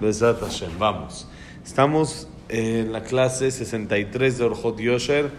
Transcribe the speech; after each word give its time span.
Besat 0.00 0.40
Hashem. 0.40 0.78
Vamos. 0.78 1.26
Estamos 1.64 2.28
en 2.48 2.92
la 2.92 3.02
clase 3.02 3.50
63 3.50 4.38
de 4.38 4.44
Orjot 4.44 4.78
Yosher. 4.78 5.30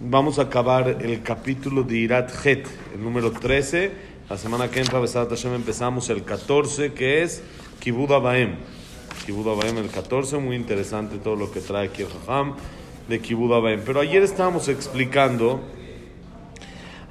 Vamos 0.00 0.38
a 0.38 0.42
acabar 0.42 0.98
el 1.00 1.22
capítulo 1.22 1.82
de 1.82 1.98
Irat 1.98 2.30
Het, 2.44 2.66
el 2.94 3.02
número 3.02 3.32
13. 3.32 3.90
La 4.28 4.38
semana 4.38 4.70
que 4.70 4.78
entra, 4.78 5.00
Besat 5.00 5.28
Hashem, 5.28 5.54
empezamos 5.54 6.08
el 6.08 6.22
14, 6.22 6.92
que 6.92 7.22
es 7.22 7.42
Kibud 7.80 8.12
Abaem. 8.12 8.54
Kibud 9.26 9.48
Abaem, 9.48 9.78
el 9.78 9.90
14. 9.90 10.38
Muy 10.38 10.54
interesante 10.54 11.18
todo 11.18 11.34
lo 11.34 11.50
que 11.50 11.60
trae 11.60 11.88
aquí 11.88 12.02
el 12.02 12.08
Jajam 12.08 12.54
de 13.08 13.18
Kibud 13.18 13.52
Abaem. 13.52 13.82
Pero 13.84 13.98
ayer 13.98 14.22
estábamos 14.22 14.68
explicando 14.68 15.60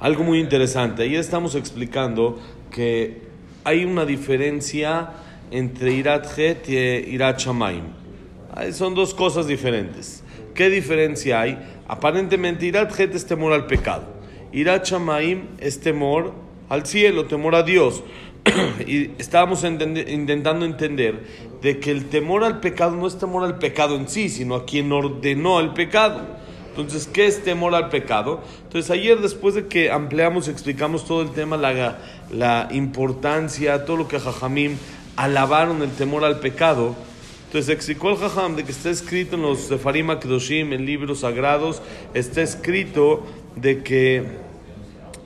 algo 0.00 0.24
muy 0.24 0.40
interesante. 0.40 1.02
Ayer 1.02 1.20
estamos 1.20 1.54
explicando 1.56 2.40
que 2.70 3.28
hay 3.64 3.84
una 3.84 4.06
diferencia 4.06 5.10
entre 5.50 5.92
Irat 5.92 6.26
y 6.68 6.76
Irat 6.76 7.38
Shamaim. 7.38 7.84
Son 8.72 8.94
dos 8.94 9.14
cosas 9.14 9.46
diferentes. 9.46 10.22
¿Qué 10.54 10.68
diferencia 10.68 11.40
hay? 11.40 11.58
Aparentemente 11.88 12.66
Irat 12.66 12.98
es 12.98 13.26
temor 13.26 13.52
al 13.52 13.66
pecado. 13.66 14.04
Irat 14.52 14.86
Shamaim 14.86 15.48
es 15.58 15.80
temor 15.80 16.32
al 16.68 16.86
cielo, 16.86 17.26
temor 17.26 17.54
a 17.54 17.62
Dios. 17.62 18.02
y 18.86 19.10
estábamos 19.18 19.64
intentando 19.64 20.64
entender 20.64 21.50
de 21.60 21.78
que 21.78 21.90
el 21.90 22.06
temor 22.06 22.42
al 22.42 22.60
pecado 22.60 22.96
no 22.96 23.06
es 23.06 23.18
temor 23.18 23.44
al 23.44 23.58
pecado 23.58 23.96
en 23.96 24.08
sí, 24.08 24.28
sino 24.28 24.54
a 24.54 24.64
quien 24.64 24.90
ordenó 24.92 25.60
el 25.60 25.72
pecado. 25.72 26.22
Entonces, 26.70 27.08
¿qué 27.12 27.26
es 27.26 27.42
temor 27.42 27.74
al 27.74 27.88
pecado? 27.90 28.40
Entonces, 28.62 28.90
ayer 28.90 29.18
después 29.18 29.54
de 29.54 29.66
que 29.66 29.90
ampliamos 29.90 30.48
y 30.48 30.50
explicamos 30.52 31.04
todo 31.04 31.20
el 31.22 31.30
tema, 31.30 31.56
la, 31.56 31.98
la 32.32 32.68
importancia, 32.70 33.84
todo 33.84 33.98
lo 33.98 34.08
que 34.08 34.18
Jajamim 34.18 34.76
alabaron 35.20 35.82
el 35.82 35.90
temor 35.90 36.24
al 36.24 36.40
pecado, 36.40 36.96
entonces 37.44 37.74
explicó 37.74 38.08
el 38.08 38.16
Jajam 38.16 38.56
de 38.56 38.64
que 38.64 38.72
está 38.72 38.88
escrito 38.88 39.36
en 39.36 39.42
los 39.42 39.58
Sefarim 39.60 40.18
Kedoshim, 40.18 40.72
en 40.72 40.86
libros 40.86 41.20
sagrados, 41.20 41.82
está 42.14 42.40
escrito 42.40 43.26
de 43.54 43.82
que 43.82 44.24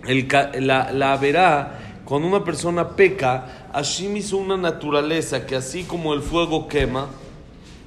el, 0.09 0.27
la, 0.67 0.91
la 0.91 1.17
verá, 1.17 2.01
cuando 2.05 2.27
una 2.27 2.43
persona 2.43 2.97
peca, 2.97 3.69
Hashem 3.73 4.17
hizo 4.17 4.37
una 4.37 4.57
naturaleza 4.57 5.47
que 5.47 5.55
así 5.55 5.85
como 5.85 6.13
el 6.13 6.23
fuego 6.23 6.67
quema, 6.67 7.11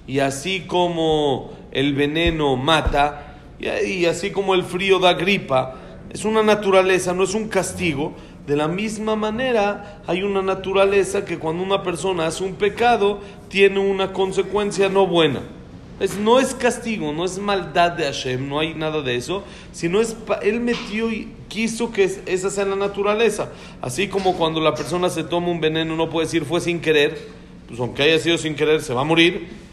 y 0.07 0.19
así 0.19 0.61
como 0.61 1.51
el 1.71 1.93
veneno 1.93 2.55
mata, 2.55 3.35
y 3.59 4.05
así 4.05 4.31
como 4.31 4.53
el 4.53 4.63
frío 4.63 4.99
da 4.99 5.13
gripa, 5.13 5.75
es 6.09 6.23
una 6.23 6.41
naturaleza, 6.41 7.13
no 7.13 7.23
es 7.23 7.33
un 7.33 7.49
castigo. 7.49 8.13
De 8.47 8.55
la 8.55 8.69
misma 8.69 9.17
manera, 9.17 10.01
hay 10.07 10.23
una 10.23 10.41
naturaleza 10.41 11.25
que 11.25 11.37
cuando 11.37 11.61
una 11.61 11.83
persona 11.83 12.27
hace 12.27 12.45
un 12.45 12.53
pecado, 12.53 13.19
tiene 13.49 13.79
una 13.79 14.13
consecuencia 14.13 14.87
no 14.87 15.05
buena. 15.05 15.41
Es, 15.99 16.17
no 16.17 16.39
es 16.39 16.53
castigo, 16.53 17.11
no 17.11 17.25
es 17.25 17.39
maldad 17.39 17.91
de 17.91 18.05
Hashem, 18.05 18.47
no 18.47 18.59
hay 18.59 18.73
nada 18.73 19.01
de 19.01 19.17
eso, 19.17 19.43
sino 19.73 19.99
es, 19.99 20.15
él 20.43 20.61
metió 20.61 21.11
y 21.11 21.33
quiso 21.49 21.91
que 21.91 22.05
esa 22.25 22.49
sea 22.49 22.63
la 22.63 22.77
naturaleza. 22.77 23.49
Así 23.81 24.07
como 24.07 24.37
cuando 24.37 24.61
la 24.61 24.73
persona 24.75 25.09
se 25.09 25.25
toma 25.25 25.49
un 25.49 25.59
veneno, 25.59 25.97
no 25.97 26.09
puede 26.09 26.27
decir 26.27 26.45
fue 26.45 26.61
sin 26.61 26.79
querer, 26.79 27.17
pues 27.67 27.81
aunque 27.81 28.03
haya 28.03 28.17
sido 28.17 28.37
sin 28.37 28.55
querer, 28.55 28.81
se 28.81 28.93
va 28.93 29.01
a 29.01 29.03
morir. 29.03 29.66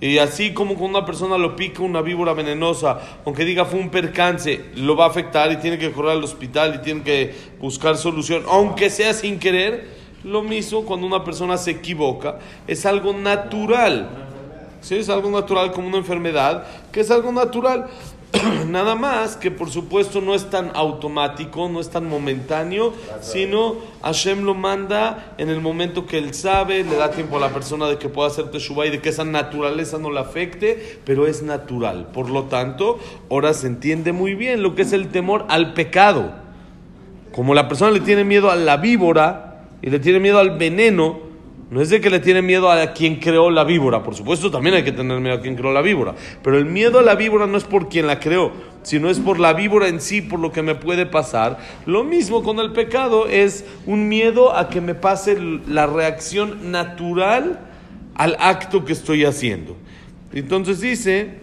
Y 0.00 0.18
así 0.18 0.54
como 0.54 0.76
cuando 0.76 0.98
una 0.98 1.06
persona 1.06 1.36
lo 1.36 1.56
pica 1.56 1.82
una 1.82 2.02
víbora 2.02 2.32
venenosa, 2.32 3.00
aunque 3.24 3.44
diga 3.44 3.64
fue 3.64 3.80
un 3.80 3.90
percance, 3.90 4.66
lo 4.76 4.96
va 4.96 5.06
a 5.06 5.08
afectar 5.08 5.50
y 5.50 5.56
tiene 5.56 5.76
que 5.76 5.90
correr 5.90 6.12
al 6.12 6.22
hospital 6.22 6.76
y 6.76 6.82
tiene 6.84 7.02
que 7.02 7.34
buscar 7.60 7.96
solución, 7.96 8.44
aunque 8.48 8.90
sea 8.90 9.12
sin 9.12 9.40
querer, 9.40 9.98
lo 10.22 10.42
mismo 10.42 10.84
cuando 10.84 11.06
una 11.06 11.24
persona 11.24 11.56
se 11.56 11.72
equivoca, 11.72 12.38
es 12.66 12.86
algo 12.86 13.12
natural. 13.12 14.08
¿Sí? 14.80 14.94
Es 14.94 15.08
algo 15.08 15.30
natural 15.30 15.72
como 15.72 15.88
una 15.88 15.98
enfermedad, 15.98 16.64
que 16.92 17.00
es 17.00 17.10
algo 17.10 17.32
natural. 17.32 17.88
Nada 18.68 18.94
más 18.94 19.36
que 19.36 19.50
por 19.50 19.70
supuesto 19.70 20.20
no 20.20 20.34
es 20.34 20.50
tan 20.50 20.70
automático, 20.74 21.68
no 21.68 21.80
es 21.80 21.88
tan 21.88 22.06
momentáneo, 22.06 22.92
sino 23.20 23.76
Hashem 24.02 24.44
lo 24.44 24.54
manda 24.54 25.34
en 25.38 25.48
el 25.48 25.60
momento 25.60 26.06
que 26.06 26.18
él 26.18 26.34
sabe, 26.34 26.84
le 26.84 26.96
da 26.96 27.10
tiempo 27.10 27.38
a 27.38 27.40
la 27.40 27.48
persona 27.48 27.88
de 27.88 27.96
que 27.96 28.08
pueda 28.08 28.28
hacer 28.28 28.50
teshuva 28.50 28.86
y 28.86 28.90
de 28.90 29.00
que 29.00 29.08
esa 29.08 29.24
naturaleza 29.24 29.98
no 29.98 30.10
la 30.10 30.20
afecte, 30.20 31.00
pero 31.04 31.26
es 31.26 31.42
natural. 31.42 32.08
Por 32.12 32.28
lo 32.28 32.44
tanto, 32.44 32.98
ahora 33.30 33.54
se 33.54 33.66
entiende 33.66 34.12
muy 34.12 34.34
bien 34.34 34.62
lo 34.62 34.74
que 34.74 34.82
es 34.82 34.92
el 34.92 35.08
temor 35.08 35.46
al 35.48 35.72
pecado. 35.72 36.32
Como 37.32 37.54
la 37.54 37.68
persona 37.68 37.92
le 37.92 38.00
tiene 38.00 38.24
miedo 38.24 38.50
a 38.50 38.56
la 38.56 38.76
víbora 38.76 39.64
y 39.80 39.90
le 39.90 40.00
tiene 40.00 40.20
miedo 40.20 40.38
al 40.38 40.58
veneno, 40.58 41.27
no 41.70 41.82
es 41.82 41.90
de 41.90 42.00
que 42.00 42.08
le 42.08 42.18
tiene 42.18 42.40
miedo 42.40 42.70
a 42.70 42.92
quien 42.92 43.16
creó 43.16 43.50
la 43.50 43.62
víbora, 43.64 44.02
por 44.02 44.14
supuesto 44.14 44.50
también 44.50 44.74
hay 44.74 44.84
que 44.84 44.92
tener 44.92 45.20
miedo 45.20 45.36
a 45.36 45.40
quien 45.40 45.54
creó 45.54 45.70
la 45.72 45.82
víbora, 45.82 46.14
pero 46.42 46.56
el 46.56 46.64
miedo 46.64 46.98
a 46.98 47.02
la 47.02 47.14
víbora 47.14 47.46
no 47.46 47.58
es 47.58 47.64
por 47.64 47.88
quien 47.88 48.06
la 48.06 48.20
creó, 48.20 48.52
sino 48.82 49.10
es 49.10 49.18
por 49.18 49.38
la 49.38 49.52
víbora 49.52 49.88
en 49.88 50.00
sí, 50.00 50.22
por 50.22 50.40
lo 50.40 50.50
que 50.50 50.62
me 50.62 50.74
puede 50.74 51.04
pasar. 51.04 51.58
Lo 51.84 52.04
mismo 52.04 52.42
con 52.42 52.58
el 52.58 52.72
pecado 52.72 53.26
es 53.26 53.66
un 53.84 54.08
miedo 54.08 54.56
a 54.56 54.70
que 54.70 54.80
me 54.80 54.94
pase 54.94 55.36
la 55.66 55.86
reacción 55.86 56.70
natural 56.70 57.60
al 58.14 58.36
acto 58.40 58.86
que 58.86 58.94
estoy 58.94 59.26
haciendo. 59.26 59.76
Entonces 60.32 60.80
dice, 60.80 61.34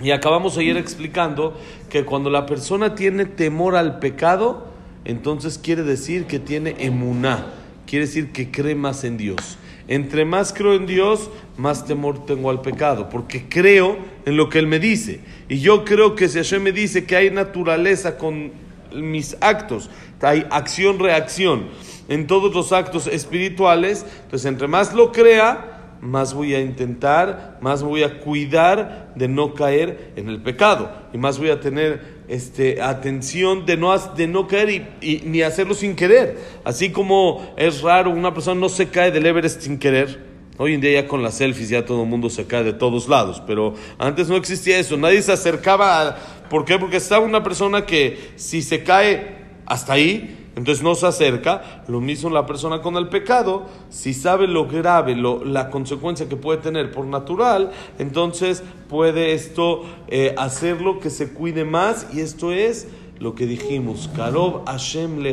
y 0.00 0.10
acabamos 0.10 0.56
ayer 0.56 0.78
explicando, 0.78 1.58
que 1.90 2.06
cuando 2.06 2.30
la 2.30 2.46
persona 2.46 2.94
tiene 2.94 3.26
temor 3.26 3.76
al 3.76 3.98
pecado, 3.98 4.68
entonces 5.04 5.58
quiere 5.58 5.82
decir 5.82 6.24
que 6.24 6.38
tiene 6.38 6.76
emuná 6.78 7.44
quiere 7.86 8.06
decir 8.06 8.32
que 8.32 8.50
cree 8.50 8.74
más 8.74 9.04
en 9.04 9.16
Dios. 9.16 9.58
Entre 9.86 10.24
más 10.24 10.52
creo 10.52 10.74
en 10.74 10.86
Dios, 10.86 11.30
más 11.58 11.84
temor 11.84 12.24
tengo 12.24 12.50
al 12.50 12.62
pecado, 12.62 13.10
porque 13.10 13.48
creo 13.48 13.98
en 14.24 14.36
lo 14.36 14.48
que 14.48 14.58
Él 14.58 14.66
me 14.66 14.78
dice. 14.78 15.20
Y 15.48 15.58
yo 15.58 15.84
creo 15.84 16.14
que 16.14 16.28
si 16.28 16.38
Hashem 16.38 16.62
me 16.62 16.72
dice 16.72 17.04
que 17.04 17.16
hay 17.16 17.30
naturaleza 17.30 18.16
con 18.16 18.52
mis 18.94 19.36
actos, 19.40 19.90
hay 20.22 20.46
acción-reacción 20.50 21.68
en 22.08 22.26
todos 22.26 22.54
los 22.54 22.72
actos 22.72 23.06
espirituales, 23.06 24.06
entonces 24.24 24.46
entre 24.46 24.68
más 24.68 24.94
lo 24.94 25.12
crea, 25.12 25.96
más 26.00 26.34
voy 26.34 26.54
a 26.54 26.60
intentar, 26.60 27.58
más 27.60 27.82
voy 27.82 28.02
a 28.02 28.20
cuidar 28.20 29.12
de 29.14 29.28
no 29.28 29.54
caer 29.54 30.12
en 30.16 30.28
el 30.28 30.42
pecado 30.42 30.92
y 31.12 31.18
más 31.18 31.38
voy 31.38 31.50
a 31.50 31.60
tener 31.60 32.13
este, 32.28 32.80
atención 32.80 33.66
de 33.66 33.76
no, 33.76 33.96
de 33.96 34.26
no 34.26 34.46
caer 34.46 34.96
y, 35.00 35.22
ni 35.24 35.42
hacerlo 35.42 35.74
sin 35.74 35.96
querer. 35.96 36.38
Así 36.64 36.90
como 36.90 37.54
es 37.56 37.82
raro, 37.82 38.10
una 38.10 38.32
persona 38.32 38.60
no 38.60 38.68
se 38.68 38.88
cae 38.88 39.10
del 39.10 39.26
Everest 39.26 39.60
sin 39.62 39.78
querer. 39.78 40.34
Hoy 40.56 40.74
en 40.74 40.80
día 40.80 41.02
ya 41.02 41.08
con 41.08 41.22
las 41.22 41.34
selfies 41.34 41.68
ya 41.68 41.84
todo 41.84 42.04
el 42.04 42.08
mundo 42.08 42.30
se 42.30 42.46
cae 42.46 42.62
de 42.62 42.72
todos 42.72 43.08
lados, 43.08 43.42
pero 43.44 43.74
antes 43.98 44.28
no 44.28 44.36
existía 44.36 44.78
eso, 44.78 44.96
nadie 44.96 45.20
se 45.20 45.32
acercaba. 45.32 46.00
A, 46.00 46.16
¿Por 46.48 46.64
qué? 46.64 46.78
Porque 46.78 46.98
estaba 46.98 47.24
una 47.24 47.42
persona 47.42 47.84
que 47.84 48.32
si 48.36 48.62
se 48.62 48.84
cae 48.84 49.34
hasta 49.66 49.94
ahí, 49.94 50.43
entonces 50.56 50.82
no 50.82 50.94
se 50.94 51.06
acerca. 51.06 51.84
Lo 51.88 52.00
mismo 52.00 52.30
la 52.30 52.46
persona 52.46 52.80
con 52.80 52.96
el 52.96 53.08
pecado, 53.08 53.66
si 53.90 54.14
sabe 54.14 54.46
lo 54.46 54.66
grave, 54.66 55.16
lo, 55.16 55.44
la 55.44 55.70
consecuencia 55.70 56.28
que 56.28 56.36
puede 56.36 56.60
tener 56.60 56.90
por 56.90 57.06
natural, 57.06 57.72
entonces 57.98 58.62
puede 58.88 59.32
esto 59.32 59.82
eh, 60.08 60.34
hacerlo 60.38 61.00
que 61.00 61.10
se 61.10 61.32
cuide 61.32 61.64
más 61.64 62.06
y 62.12 62.20
esto 62.20 62.52
es 62.52 62.88
lo 63.18 63.34
que 63.34 63.46
dijimos, 63.46 64.10
Karov 64.14 64.64
Hashem 64.66 65.24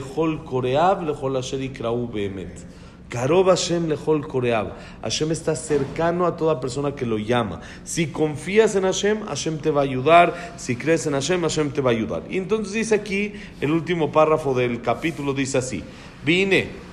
ikrau 1.62 2.08
behemet. 2.08 2.81
Karob 3.10 3.49
Hashem 3.49 3.88
lechol 3.88 4.27
koreab. 4.27 4.72
Hashem 5.03 5.31
está 5.31 5.54
cercano 5.54 6.27
a 6.27 6.37
toda 6.37 6.60
persona 6.60 6.93
que 6.93 7.06
lo 7.06 7.19
llama. 7.19 7.60
Si 7.84 8.09
confías 8.09 8.75
en 8.75 8.82
Hashem, 8.82 9.25
Hashem 9.27 9.59
te 9.59 9.71
va 9.71 9.82
a 9.82 9.84
ayudar. 9.84 10.54
Si 10.56 10.75
crees 10.75 11.06
en 11.06 11.12
Hashem, 11.12 11.41
Hashem 11.43 11.71
te 11.71 11.81
va 11.81 11.91
a 11.91 11.94
ayudar. 11.94 12.25
Y 12.28 12.37
entonces 12.38 12.72
dice 12.72 12.97
aquí, 12.97 13.32
el 13.60 13.71
último 13.71 14.10
párrafo 14.10 14.54
del 14.54 14.82
capítulo 14.82 15.34
dice 15.34 15.59
así. 15.59 15.84
Vine. 16.25 16.87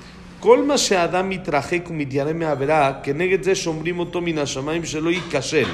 כל 0.44 0.63
מה 0.63 0.78
שאדם 0.78 1.29
מתרחק 1.29 1.89
ומתיירא 1.89 2.34
מעבירה, 2.34 2.94
כנגד 3.03 3.44
זה 3.44 3.56
שומרים 3.56 4.00
אותו 4.00 4.22
מן 4.22 4.38
השמיים 4.38 4.85
שלא 4.85 5.09
ייכשל, 5.09 5.67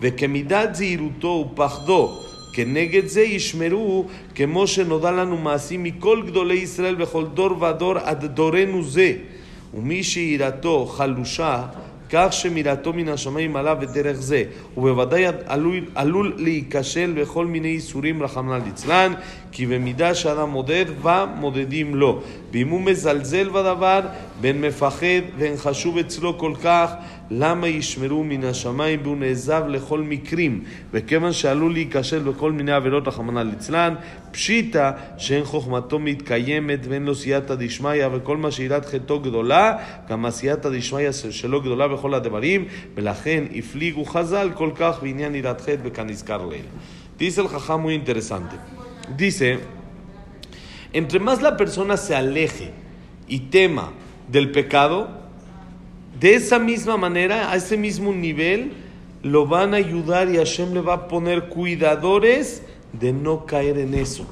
וכמידת 0.00 0.74
זהירותו 0.74 1.50
ופחדו 1.52 2.20
כנגד 2.52 3.06
זה 3.06 3.20
ישמרו, 3.20 4.06
כמו 4.34 4.66
שנודע 4.66 5.10
לנו 5.10 5.36
מעשים 5.36 5.82
מכל 5.82 6.22
גדולי 6.26 6.54
ישראל 6.54 6.94
בכל 6.94 7.24
דור 7.34 7.62
ודור 7.62 7.98
עד 7.98 8.24
דורנו 8.24 8.82
זה. 8.82 9.12
ומי 9.73 10.03
שיראתו 10.03 10.85
חלושה, 10.85 11.63
כך 12.09 12.27
שמירתו 12.31 12.93
מן 12.93 13.09
השמיים 13.09 13.55
עליו 13.55 13.77
בדרך 13.79 14.17
זה, 14.17 14.43
ובוודאי 14.77 15.25
עלול, 15.45 15.85
עלול 15.95 16.33
להיכשל 16.37 17.13
בכל 17.17 17.45
מיני 17.45 17.67
איסורים 17.67 18.23
רחמנא 18.23 18.59
ליצלן, 18.65 19.13
כי 19.51 19.65
במידה 19.65 20.15
שאדם 20.15 20.49
מודד, 20.49 20.85
ומודדים 21.01 21.95
לו. 21.95 22.21
ואם 22.53 22.69
הוא 22.69 22.81
מזלזל 22.81 23.49
בדבר, 23.49 24.01
בין 24.41 24.61
מפחד 24.61 25.21
ואין 25.37 25.57
חשוב 25.57 25.97
אצלו 25.97 26.37
כל 26.37 26.53
כך, 26.63 26.93
למה 27.30 27.68
ישמרו 27.68 28.24
מן 28.24 28.44
השמיים 28.44 29.00
והוא 29.02 29.16
נעזב 29.16 29.62
לכל 29.68 30.00
מקרים, 30.00 30.64
וכיוון 30.92 31.32
שעלול 31.32 31.72
להיכשל 31.72 32.18
בכל 32.18 32.52
מיני 32.52 32.72
עבירות 32.72 33.08
רחמנא 33.08 33.40
ליצלן, 33.40 33.94
פשיטא 34.30 34.90
שאין 35.18 35.44
חוכמתו 35.44 35.98
מתקיימת 35.98 36.80
ואין 36.88 37.04
לו 37.04 37.14
סייעתא 37.14 37.54
דשמיא, 37.54 38.06
וכל 38.12 38.36
מה 38.36 38.50
שיראת 38.50 38.86
חטאו 38.86 39.20
גדולה, 39.20 39.76
גם 40.08 40.26
הסייעתא 40.26 40.68
דשמיא 40.68 41.12
שלו 41.12 41.60
גדולה 41.60 41.88
בכל 41.88 42.14
הדברים, 42.14 42.64
ולכן 42.94 43.44
הפליגו 43.54 44.04
חז"ל 44.04 44.50
כל 44.54 44.70
כך 44.74 44.98
בעניין 45.02 45.34
יראת 45.34 45.60
חטא 45.60 45.80
וכנזכר 45.82 46.46
לעיל. 46.46 46.64
Dice 47.18 47.40
el 47.40 47.48
jajá 47.48 47.76
muy 47.76 47.94
interesante. 47.94 48.56
Dice, 49.16 49.60
entre 50.92 51.20
más 51.20 51.42
la 51.42 51.56
persona 51.56 51.96
se 51.96 52.14
aleje 52.16 52.72
y 53.28 53.38
tema 53.40 53.92
del 54.28 54.50
pecado, 54.50 55.08
de 56.19 56.35
esa 56.35 56.59
misma 56.59 56.97
manera, 56.97 57.51
a 57.51 57.55
ese 57.55 57.77
mismo 57.77 58.11
nivel, 58.11 58.73
lo 59.23 59.45
van 59.47 59.73
a 59.73 59.77
ayudar 59.77 60.29
y 60.29 60.37
Hashem 60.37 60.73
le 60.73 60.81
va 60.81 60.93
a 60.93 61.07
poner 61.07 61.45
cuidadores 61.45 62.63
de 62.93 63.13
no 63.13 63.45
caer 63.45 63.77
en 63.77 63.93
eso. 63.93 64.25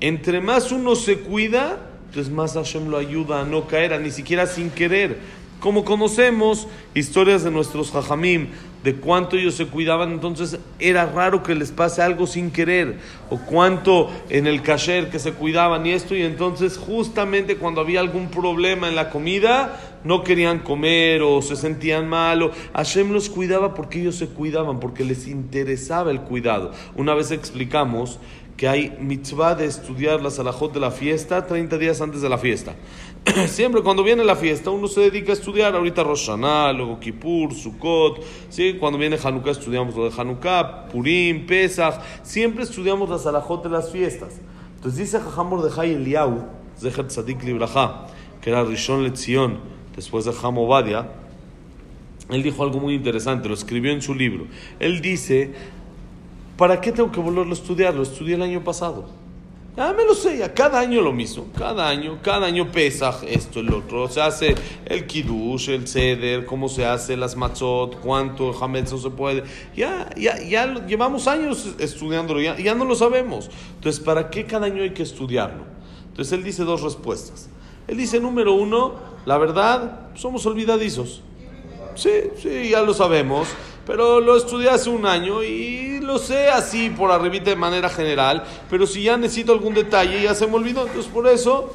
Entre 0.00 0.40
más 0.40 0.72
uno 0.72 0.94
se 0.94 1.18
cuida, 1.18 1.78
entonces 2.08 2.32
más 2.32 2.54
Hashem 2.54 2.88
lo 2.88 2.98
ayuda 2.98 3.40
a 3.40 3.44
no 3.44 3.66
caer, 3.66 3.92
a 3.92 3.98
ni 3.98 4.10
siquiera 4.10 4.46
sin 4.46 4.70
querer. 4.70 5.18
Como 5.60 5.84
conocemos 5.84 6.68
historias 6.94 7.42
de 7.42 7.50
nuestros 7.50 7.90
jajamim, 7.90 8.48
de 8.84 8.94
cuánto 8.94 9.36
ellos 9.36 9.54
se 9.54 9.66
cuidaban, 9.66 10.12
entonces 10.12 10.60
era 10.78 11.06
raro 11.06 11.42
que 11.42 11.54
les 11.54 11.72
pase 11.72 12.02
algo 12.02 12.26
sin 12.26 12.50
querer, 12.50 12.98
o 13.30 13.38
cuánto 13.38 14.10
en 14.28 14.46
el 14.46 14.62
kasher 14.62 15.10
que 15.10 15.18
se 15.18 15.32
cuidaban 15.32 15.84
y 15.86 15.92
esto, 15.92 16.14
y 16.14 16.22
entonces 16.22 16.76
justamente 16.78 17.56
cuando 17.56 17.80
había 17.80 18.00
algún 18.00 18.28
problema 18.28 18.88
en 18.88 18.94
la 18.94 19.10
comida, 19.10 19.95
no 20.06 20.22
querían 20.22 20.60
comer 20.60 21.22
o 21.22 21.42
se 21.42 21.56
sentían 21.56 22.08
mal, 22.08 22.42
o 22.42 22.50
Hashem 22.74 23.12
los 23.12 23.28
cuidaba 23.28 23.74
porque 23.74 24.00
ellos 24.00 24.16
se 24.16 24.28
cuidaban, 24.28 24.80
porque 24.80 25.04
les 25.04 25.26
interesaba 25.26 26.10
el 26.10 26.20
cuidado. 26.20 26.70
Una 26.94 27.14
vez 27.14 27.32
explicamos 27.32 28.20
que 28.56 28.68
hay 28.68 28.96
mitzvah 29.00 29.54
de 29.54 29.66
estudiar 29.66 30.22
la 30.22 30.30
salahot 30.30 30.72
de 30.72 30.80
la 30.80 30.90
fiesta 30.90 31.46
30 31.46 31.76
días 31.76 32.00
antes 32.00 32.22
de 32.22 32.28
la 32.28 32.38
fiesta. 32.38 32.74
Siempre 33.48 33.82
cuando 33.82 34.02
viene 34.02 34.24
la 34.24 34.36
fiesta 34.36 34.70
uno 34.70 34.88
se 34.88 35.00
dedica 35.02 35.32
a 35.32 35.34
estudiar, 35.34 35.74
ahorita 35.74 36.02
Rosh 36.02 36.26
Hashanah, 36.26 36.72
luego 36.72 36.98
Kippur, 36.98 37.52
Sukkot, 37.52 38.22
¿sí? 38.48 38.74
cuando 38.80 38.98
viene 38.98 39.18
Hanukkah 39.22 39.50
estudiamos 39.50 39.94
lo 39.94 40.08
de 40.08 40.16
Hanukkah, 40.16 40.86
Purim, 40.88 41.46
Pesach, 41.46 42.00
siempre 42.22 42.62
estudiamos 42.62 43.10
la 43.10 43.18
salahot 43.18 43.62
de 43.62 43.70
las 43.70 43.90
fiestas. 43.90 44.40
Entonces 44.76 45.00
dice 45.00 45.20
Jajamor 45.20 45.62
de 45.62 45.80
Hay 45.80 45.92
Eliyahu, 45.92 46.44
Zeher 46.78 47.06
Tzadik 47.08 47.42
Libraja, 47.42 48.06
que 48.40 48.50
era 48.50 48.64
Rishon 48.64 49.02
Lezion, 49.02 49.75
después 49.96 50.24
de 50.24 50.32
Hamobadia, 50.42 51.08
él 52.30 52.42
dijo 52.42 52.62
algo 52.62 52.78
muy 52.80 52.94
interesante, 52.94 53.48
lo 53.48 53.54
escribió 53.54 53.92
en 53.92 54.02
su 54.02 54.14
libro. 54.14 54.46
Él 54.80 55.00
dice, 55.00 55.52
¿para 56.56 56.80
qué 56.80 56.92
tengo 56.92 57.10
que 57.10 57.20
volverlo 57.20 57.50
a 57.52 57.54
estudiar? 57.54 57.94
Lo 57.94 58.02
estudié 58.02 58.34
el 58.34 58.42
año 58.42 58.62
pasado. 58.64 59.08
Ya 59.76 59.92
me 59.92 60.06
lo 60.06 60.14
sé, 60.14 60.38
ya 60.38 60.54
cada 60.54 60.80
año 60.80 61.02
lo 61.02 61.12
mismo, 61.12 61.48
cada 61.54 61.86
año, 61.86 62.18
cada 62.22 62.46
año 62.46 62.72
pesa 62.72 63.14
esto, 63.28 63.60
el 63.60 63.74
otro, 63.74 64.08
se 64.08 64.22
hace 64.22 64.54
el 64.86 65.06
kiddush, 65.06 65.68
el 65.68 65.86
ceder, 65.86 66.46
cómo 66.46 66.70
se 66.70 66.86
hace 66.86 67.14
las 67.14 67.36
matzot, 67.36 68.00
cuánto 68.00 68.54
no 68.58 68.98
se 68.98 69.10
puede, 69.10 69.44
ya, 69.76 70.08
ya, 70.16 70.40
ya 70.42 70.64
lo- 70.64 70.86
llevamos 70.86 71.28
años 71.28 71.74
estudiándolo, 71.78 72.40
ya, 72.40 72.56
ya 72.58 72.74
no 72.74 72.86
lo 72.86 72.94
sabemos. 72.94 73.50
Entonces, 73.74 74.02
¿para 74.02 74.30
qué 74.30 74.46
cada 74.46 74.64
año 74.64 74.82
hay 74.82 74.94
que 74.94 75.02
estudiarlo? 75.02 75.64
Entonces 76.08 76.32
él 76.32 76.42
dice 76.42 76.64
dos 76.64 76.80
respuestas. 76.80 77.50
Él 77.86 77.98
dice, 77.98 78.18
número 78.18 78.54
uno, 78.54 78.94
la 79.26 79.36
verdad, 79.36 80.08
somos 80.14 80.46
olvidadizos. 80.46 81.20
Sí, 81.96 82.10
sí, 82.40 82.70
ya 82.70 82.80
lo 82.82 82.94
sabemos, 82.94 83.48
pero 83.86 84.20
lo 84.20 84.36
estudié 84.36 84.70
hace 84.70 84.88
un 84.88 85.04
año 85.04 85.42
y 85.42 86.00
lo 86.00 86.18
sé 86.18 86.48
así 86.48 86.90
por 86.90 87.10
arribita 87.10 87.50
de 87.50 87.56
manera 87.56 87.88
general, 87.88 88.44
pero 88.70 88.86
si 88.86 89.02
ya 89.02 89.16
necesito 89.16 89.52
algún 89.52 89.74
detalle 89.74 90.22
ya 90.22 90.34
se 90.34 90.46
me 90.46 90.54
olvidó, 90.54 90.86
entonces 90.86 91.10
por 91.10 91.26
eso 91.26 91.72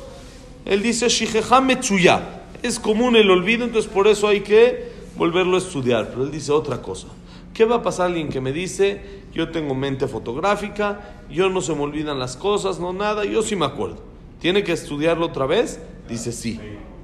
él 0.66 0.82
dice 0.82 1.10
Shijeja 1.10 1.60
Metsuya, 1.60 2.44
es 2.64 2.80
común 2.80 3.16
el 3.16 3.30
olvido, 3.30 3.66
entonces 3.66 3.92
por 3.92 4.08
eso 4.08 4.28
hay 4.28 4.42
que 4.42 4.92
volverlo 5.18 5.56
a 5.56 5.60
estudiar, 5.60 6.10
pero 6.10 6.24
él 6.24 6.32
dice 6.32 6.52
otra 6.52 6.82
cosa. 6.82 7.08
¿Qué 7.54 7.66
va 7.66 7.78
a 7.78 7.84
pasar 7.84 8.08
alguien 8.08 8.30
que 8.30 8.40
me 8.40 8.54
dice, 8.54 9.24
yo 9.34 9.50
tengo 9.52 9.76
mente 9.76 10.08
fotográfica, 10.08 11.18
yo 11.30 11.50
no 11.50 11.60
se 11.62 11.76
me 11.76 11.82
olvidan 11.82 12.18
las 12.18 12.38
cosas, 12.38 12.80
no 12.80 12.94
nada, 12.94 13.26
yo 13.26 13.42
sí 13.42 13.56
me 13.58 13.66
acuerdo? 13.66 13.98
¿Tiene 14.40 14.64
que 14.64 14.72
estudiarlo 14.72 15.26
otra 15.26 15.46
vez? 15.46 15.80
Dice 16.08 16.32
sí. 16.32 16.60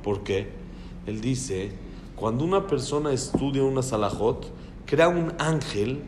¿Por 0.07 0.23
qué? 0.23 0.47
Él 1.05 1.19
dice, 1.19 1.69
cuando 2.15 2.45
una 2.45 2.65
persona 2.65 3.11
estudia 3.11 3.61
una 3.63 3.81
salahot, 3.81 4.49
crea 4.85 5.09
un 5.09 5.33
ángel 5.37 6.01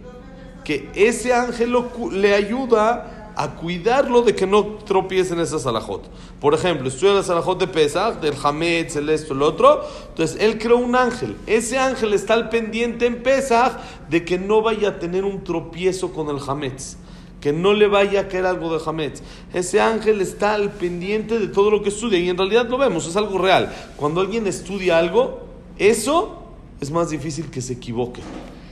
que 0.63 0.89
ese 0.95 1.33
ángel 1.33 1.75
le 2.13 2.33
ayuda 2.33 3.33
a 3.35 3.55
cuidarlo 3.55 4.21
de 4.21 4.35
que 4.35 4.47
no 4.47 4.63
tropiece 4.85 5.33
en 5.33 5.41
esa 5.41 5.59
salahot. 5.59 6.09
Por 6.39 6.53
ejemplo, 6.53 6.87
estudia 6.87 7.11
la 7.11 7.23
salahot 7.23 7.59
de 7.59 7.67
Pesach, 7.67 8.21
del 8.21 8.35
Hametz, 8.41 8.95
el 8.95 9.09
esto, 9.09 9.33
el 9.33 9.41
otro. 9.41 9.81
Entonces, 10.07 10.37
él 10.39 10.57
creó 10.57 10.77
un 10.77 10.95
ángel. 10.95 11.35
Ese 11.45 11.77
ángel 11.77 12.13
está 12.13 12.35
al 12.35 12.47
pendiente 12.47 13.05
en 13.05 13.21
Pesach 13.21 13.73
de 14.09 14.23
que 14.23 14.39
no 14.39 14.61
vaya 14.61 14.87
a 14.87 14.99
tener 14.99 15.25
un 15.25 15.43
tropiezo 15.43 16.13
con 16.13 16.29
el 16.29 16.41
Hametz. 16.47 16.95
Que 17.41 17.53
no 17.53 17.73
le 17.73 17.87
vaya 17.87 18.21
a 18.21 18.27
caer 18.27 18.45
algo 18.45 18.77
de 18.77 18.83
Hametz. 18.85 19.21
Ese 19.53 19.79
ángel 19.79 20.21
está 20.21 20.53
al 20.53 20.71
pendiente 20.71 21.39
de 21.39 21.47
todo 21.47 21.71
lo 21.71 21.81
que 21.81 21.89
estudia. 21.89 22.19
Y 22.19 22.29
en 22.29 22.37
realidad 22.37 22.67
lo 22.67 22.77
vemos, 22.77 23.07
es 23.07 23.15
algo 23.15 23.37
real. 23.37 23.73
Cuando 23.95 24.21
alguien 24.21 24.45
estudia 24.47 24.97
algo, 24.97 25.41
eso 25.77 26.43
es 26.81 26.91
más 26.91 27.09
difícil 27.09 27.49
que 27.49 27.61
se 27.61 27.73
equivoque. 27.73 28.21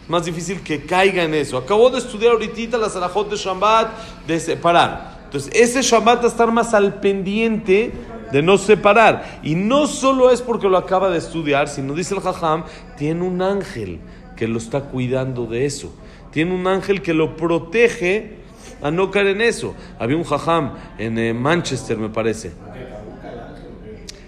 Más 0.07 0.25
difícil 0.25 0.61
que 0.61 0.85
caiga 0.85 1.23
en 1.23 1.33
eso. 1.33 1.57
Acabó 1.57 1.89
de 1.89 1.99
estudiar 1.99 2.33
ahorita 2.33 2.77
la 2.77 2.89
Sarajot 2.89 3.29
de 3.29 3.37
Shabbat, 3.37 4.25
de 4.25 4.39
separar. 4.39 5.17
Entonces, 5.25 5.51
ese 5.53 5.81
Shabbat 5.81 6.21
va 6.21 6.25
a 6.25 6.27
estar 6.27 6.51
más 6.51 6.73
al 6.73 6.99
pendiente 7.01 7.91
de 8.31 8.41
no 8.41 8.57
separar. 8.57 9.39
Y 9.43 9.55
no 9.55 9.87
solo 9.87 10.29
es 10.31 10.41
porque 10.41 10.69
lo 10.69 10.77
acaba 10.77 11.09
de 11.09 11.17
estudiar, 11.17 11.67
sino 11.67 11.93
dice 11.93 12.15
el 12.15 12.21
Jajam, 12.21 12.63
tiene 12.97 13.23
un 13.23 13.41
ángel 13.41 13.99
que 14.35 14.47
lo 14.47 14.57
está 14.57 14.81
cuidando 14.81 15.45
de 15.45 15.65
eso. 15.65 15.93
Tiene 16.31 16.53
un 16.53 16.67
ángel 16.67 17.01
que 17.01 17.13
lo 17.13 17.35
protege 17.35 18.37
a 18.81 18.91
no 18.91 19.09
caer 19.11 19.27
en 19.27 19.41
eso. 19.41 19.75
Había 19.99 20.17
un 20.17 20.23
Jajam 20.23 20.71
en 20.97 21.17
eh, 21.17 21.33
Manchester, 21.33 21.97
me 21.97 22.09
parece. 22.09 22.53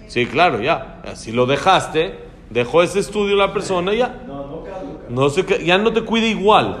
Sí, 0.08 0.26
claro, 0.26 0.60
ya. 0.60 1.02
Si 1.14 1.30
lo 1.32 1.46
dejaste, 1.46 2.18
dejó 2.50 2.82
ese 2.82 2.98
estudio 2.98 3.36
la 3.36 3.52
persona, 3.52 3.94
ya. 3.94 4.14
No 5.08 5.28
se, 5.30 5.44
ca- 5.44 5.58
ya 5.58 5.78
no 5.78 5.92
te 5.92 6.02
cuida 6.02 6.26
igual. 6.26 6.78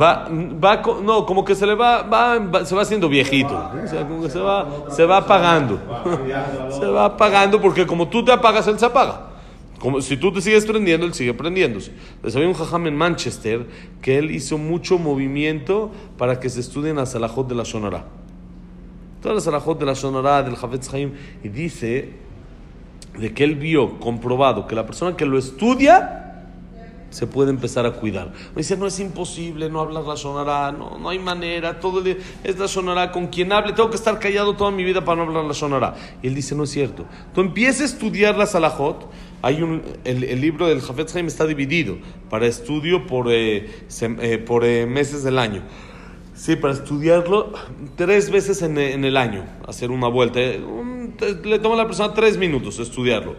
Va, 0.00 0.28
va, 0.30 0.82
no, 1.02 1.24
como 1.26 1.44
que 1.44 1.54
se 1.54 1.66
le 1.66 1.74
va, 1.74 2.02
va, 2.02 2.38
va- 2.38 2.64
se 2.64 2.74
va 2.74 2.82
haciendo 2.82 3.08
viejito. 3.08 3.54
O 3.84 3.86
sea, 3.86 4.02
como 4.06 4.22
que 4.22 4.30
se 4.30 4.38
va, 4.38 4.66
se 4.90 5.04
va 5.04 5.18
apagando. 5.18 5.78
se 6.70 6.86
va 6.86 7.06
apagando 7.06 7.60
porque 7.60 7.86
como 7.86 8.08
tú 8.08 8.24
te 8.24 8.32
apagas, 8.32 8.66
él 8.68 8.78
se 8.78 8.86
apaga. 8.86 9.27
Como 9.78 10.00
si 10.00 10.16
tú 10.16 10.32
te 10.32 10.40
sigues 10.40 10.66
prendiendo, 10.66 11.06
él 11.06 11.14
sigue 11.14 11.34
prendiéndose. 11.34 11.92
Entonces 12.16 12.36
había 12.36 12.48
un 12.48 12.54
jajam 12.54 12.86
en 12.86 12.96
Manchester 12.96 13.66
que 14.02 14.18
él 14.18 14.30
hizo 14.30 14.58
mucho 14.58 14.98
movimiento 14.98 15.92
para 16.16 16.40
que 16.40 16.48
se 16.48 16.60
estudien 16.60 16.96
las 16.96 17.14
alajot 17.14 17.48
de 17.48 17.54
la 17.54 17.62
Shonara. 17.62 18.06
Todas 19.22 19.36
las 19.36 19.46
alajot 19.46 19.78
de 19.78 19.86
la 19.86 19.94
Shonara, 19.94 20.42
del 20.42 20.56
Havetz 20.60 20.92
Haim, 20.92 21.12
y 21.44 21.48
dice 21.48 22.12
de 23.18 23.32
que 23.32 23.44
él 23.44 23.56
vio, 23.56 23.98
comprobado, 23.98 24.66
que 24.66 24.74
la 24.74 24.86
persona 24.86 25.16
que 25.16 25.26
lo 25.26 25.38
estudia 25.38 26.24
se 27.10 27.26
puede 27.26 27.50
empezar 27.50 27.86
a 27.86 27.92
cuidar. 27.92 28.32
Me 28.50 28.58
dice, 28.58 28.76
no 28.76 28.86
es 28.86 29.00
imposible, 29.00 29.70
no 29.70 29.80
hablas 29.80 30.06
la 30.06 30.16
sonará, 30.16 30.72
no, 30.72 30.98
no 30.98 31.08
hay 31.08 31.18
manera, 31.18 31.80
todo 31.80 32.00
el 32.00 32.18
es 32.44 32.58
la 32.58 32.68
sonará, 32.68 33.10
con 33.10 33.28
quien 33.28 33.52
hable, 33.52 33.72
tengo 33.72 33.90
que 33.90 33.96
estar 33.96 34.18
callado 34.18 34.54
toda 34.54 34.70
mi 34.70 34.84
vida 34.84 35.04
para 35.04 35.16
no 35.16 35.22
hablar 35.22 35.44
la 35.44 35.54
sonará. 35.54 35.94
Y 36.22 36.28
él 36.28 36.34
dice, 36.34 36.54
no 36.54 36.64
es 36.64 36.70
cierto. 36.70 37.06
Tú 37.34 37.40
empiezas 37.40 37.80
a 37.80 37.84
estudiar 37.84 38.36
la 38.36 38.46
salahot, 38.46 39.10
hay 39.42 39.62
un, 39.62 39.82
el, 40.04 40.24
el 40.24 40.40
libro 40.40 40.66
del 40.68 40.80
Jafet 40.80 41.14
Haim 41.14 41.26
está 41.26 41.46
dividido 41.46 41.96
para 42.30 42.46
estudio 42.46 43.06
por, 43.06 43.26
eh, 43.30 43.68
sem- 43.88 44.18
eh, 44.20 44.38
por 44.38 44.64
eh, 44.64 44.86
meses 44.86 45.22
del 45.22 45.38
año. 45.38 45.62
Sí, 46.34 46.56
para 46.56 46.74
estudiarlo 46.74 47.52
tres 47.96 48.30
veces 48.30 48.62
en, 48.62 48.78
en 48.78 49.04
el 49.04 49.16
año, 49.16 49.44
hacer 49.66 49.90
una 49.90 50.08
vuelta. 50.08 50.40
eh, 50.40 50.62
un- 50.62 51.14
le 51.44 51.58
toma 51.58 51.74
a 51.74 51.78
la 51.78 51.86
persona 51.86 52.14
tres 52.14 52.36
minutos 52.36 52.78
estudiarlo. 52.78 53.36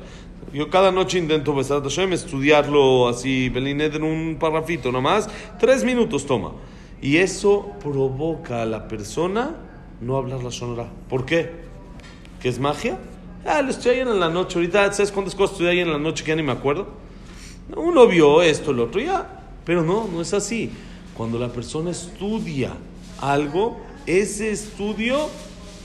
Yo 0.54 0.70
cada 0.70 0.92
noche 0.92 1.20
intento 1.20 1.54
Besat 1.54 1.84
Hashem 1.84 2.12
estudiarlo 2.14 3.08
así, 3.08 3.50
Belinet 3.50 3.96
en 3.96 4.04
un 4.04 4.38
parrafito 4.40 4.92
nomás. 4.92 5.30
Tres 5.60 5.84
minutos 5.84 6.26
toma. 6.26 6.54
Y 7.02 7.18
eso 7.18 7.72
provoca 7.82 8.64
a 8.64 8.66
la 8.66 8.88
persona 8.88 9.56
no 10.02 10.18
hablar 10.18 10.44
la 10.44 10.52
sonora. 10.52 10.88
¿Por 11.08 11.26
qué? 11.26 11.52
¿Que 12.42 12.50
es 12.50 12.60
magia? 12.60 12.98
Ah, 13.46 13.62
lo 13.62 13.72
estoy 13.72 13.96
ahí 13.96 14.00
en 14.00 14.20
la 14.20 14.30
noche. 14.30 14.58
Ahorita, 14.58 14.92
¿sabes 14.92 15.12
cuántas 15.12 15.36
cosas 15.36 15.54
estudié 15.54 15.72
ahí 15.72 15.80
en 15.80 15.92
la 15.92 15.98
noche 15.98 16.24
que 16.24 16.30
ya 16.30 16.36
ni 16.36 16.44
me 16.44 16.52
acuerdo? 16.52 16.88
Uno 17.76 18.08
vio 18.08 18.42
esto, 18.42 18.72
el 18.72 18.80
otro, 18.80 19.00
ya. 19.00 19.44
Pero 19.66 19.84
no, 19.84 20.08
no 20.12 20.22
es 20.22 20.34
así. 20.34 20.72
Cuando 21.16 21.40
la 21.40 21.50
persona 21.50 21.92
estudia 21.92 22.72
algo, 23.22 23.80
ese 24.06 24.52
estudio 24.52 25.30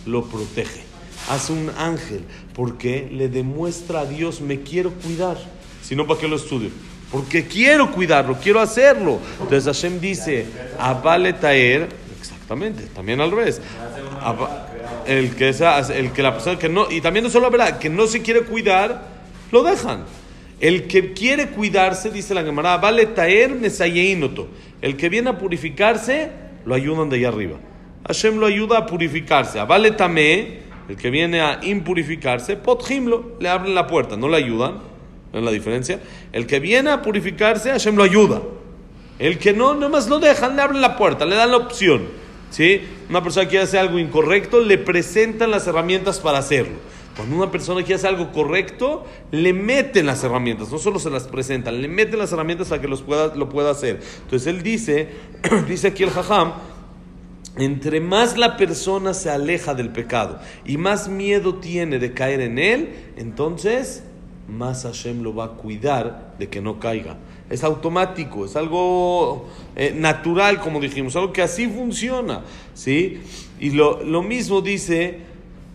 lo 0.07 0.25
protege. 0.25 0.83
Hace 1.31 1.53
un 1.53 1.71
ángel, 1.79 2.25
porque 2.55 3.09
le 3.11 3.29
demuestra 3.29 4.01
a 4.01 4.07
Dios, 4.07 4.41
me 4.41 4.61
quiero 4.61 4.91
cuidar. 4.93 5.39
Si 5.83 5.97
no, 5.97 6.07
¿para 6.07 6.21
qué 6.21 6.29
lo 6.29 6.37
estudio? 6.37 6.71
Porque 7.11 7.47
quiero 7.47 7.93
cuidarlo, 7.93 8.37
quiero 8.43 8.61
hacerlo. 8.61 9.19
Entonces 9.41 9.65
Hashem 9.65 10.01
dice, 10.01 10.47
Abale 10.79 11.33
Taer, 11.33 11.89
exactamente, 12.19 12.85
también 12.95 13.21
al 13.21 13.31
revés. 13.31 13.61
El 15.07 15.35
que, 15.37 15.51
esa, 15.51 15.79
el 15.95 16.13
que 16.13 16.23
la 16.23 16.33
persona 16.33 16.59
que 16.59 16.69
no, 16.69 16.91
y 16.91 17.01
también 17.01 17.25
no 17.25 17.31
solo 17.31 17.51
verdad, 17.51 17.79
que 17.79 17.91
no 17.91 18.07
se 18.07 18.23
quiere 18.23 18.43
cuidar, 18.43 19.09
lo 19.51 19.63
dejan. 19.63 20.05
El 20.61 20.87
que 20.87 21.13
quiere 21.13 21.49
cuidarse, 21.49 22.11
dice 22.11 22.35
la 22.35 22.43
Gemara, 22.43 22.79
vale 22.79 23.07
taer 23.07 23.55
mesayeinoto. 23.55 24.49
El 24.81 24.97
que 24.97 25.09
viene 25.09 25.31
a 25.31 25.39
purificarse, 25.39 26.31
lo 26.65 26.75
ayudan 26.75 27.11
de 27.11 27.17
allá 27.17 27.29
arriba. 27.29 27.59
Hashem 28.07 28.39
lo 28.39 28.47
ayuda 28.47 28.79
a 28.79 28.87
purificarse. 28.87 29.59
A 29.59 29.65
vale 29.65 29.91
tamé, 29.93 30.61
el 30.89 30.97
que 30.97 31.11
viene 31.11 31.41
a 31.41 31.61
impurificarse, 31.63 32.57
potjimlo, 32.57 33.37
le 33.41 33.49
abren 33.49 33.75
la 33.75 33.87
puerta, 33.87 34.17
no 34.17 34.29
le 34.29 34.37
ayudan. 34.37 34.79
¿No 35.33 35.39
es 35.39 35.45
la 35.45 35.51
diferencia? 35.51 36.01
El 36.33 36.47
que 36.47 36.61
viene 36.61 36.91
a 36.91 37.03
purificarse, 37.03 37.71
Hashem 37.71 37.97
lo 37.97 38.05
ayuda. 38.05 38.41
El 39.19 39.39
que 39.39 39.53
no, 39.53 39.75
nomás 39.75 40.09
lo 40.09 40.21
dejan, 40.21 40.55
le 40.55 40.63
abren 40.63 40.81
la 40.81 40.97
puerta, 40.97 41.25
le 41.25 41.35
dan 41.35 41.51
la 41.51 41.57
opción. 41.57 42.03
¿Sí? 42.51 42.81
Una 43.09 43.23
persona 43.23 43.45
que 43.45 43.51
quiere 43.51 43.65
hacer 43.65 43.81
algo 43.81 43.99
incorrecto, 43.99 44.61
le 44.61 44.79
presentan 44.79 45.51
las 45.51 45.67
herramientas 45.67 46.21
para 46.21 46.39
hacerlo. 46.39 46.79
Cuando 47.17 47.37
una 47.37 47.51
persona 47.51 47.81
quiere 47.83 47.95
hacer 47.95 48.11
algo 48.11 48.33
correcto, 48.33 49.05
le 49.31 49.53
meten 49.53 50.07
las 50.07 50.25
herramientas, 50.25 50.73
no 50.73 50.79
solo 50.79 50.99
se 50.99 51.11
las 51.11 51.29
presentan, 51.29 51.81
le 51.81 51.87
meten 51.87 52.19
las 52.19 52.33
herramientas 52.33 52.69
para 52.69 52.81
que 52.81 52.89
los 52.89 53.03
pueda, 53.03 53.35
lo 53.37 53.49
pueda 53.49 53.71
hacer. 53.71 54.01
Entonces 54.23 54.49
él 54.49 54.63
dice, 54.63 55.11
dice 55.69 55.89
aquí 55.89 56.03
el 56.03 56.11
jajam, 56.11 56.55
entre 57.57 58.01
más 58.01 58.37
la 58.37 58.57
persona 58.57 59.15
se 59.15 59.31
aleja 59.31 59.75
del 59.75 59.91
pecado 59.91 60.41
y 60.65 60.77
más 60.77 61.09
miedo 61.09 61.57
tiene 61.57 62.01
de 62.01 62.13
caer 62.13 62.41
en 62.41 62.59
él, 62.59 62.95
entonces 63.17 64.03
más 64.49 64.83
Hashem 64.83 65.23
lo 65.23 65.35
va 65.35 65.45
a 65.45 65.51
cuidar 65.51 66.35
de 66.39 66.49
que 66.49 66.61
no 66.61 66.81
caiga. 66.81 67.17
Es 67.51 67.63
automático, 67.63 68.47
es 68.47 68.57
algo 68.57 69.49
eh, 69.77 69.93
natural, 69.95 70.61
como 70.61 70.81
dijimos, 70.81 71.15
algo 71.17 71.33
que 71.33 71.43
así 71.43 71.69
funciona. 71.69 72.43
¿sí? 72.75 73.21
Y 73.61 73.71
lo, 73.71 74.03
lo 74.03 74.23
mismo 74.23 74.61
dice 74.61 75.21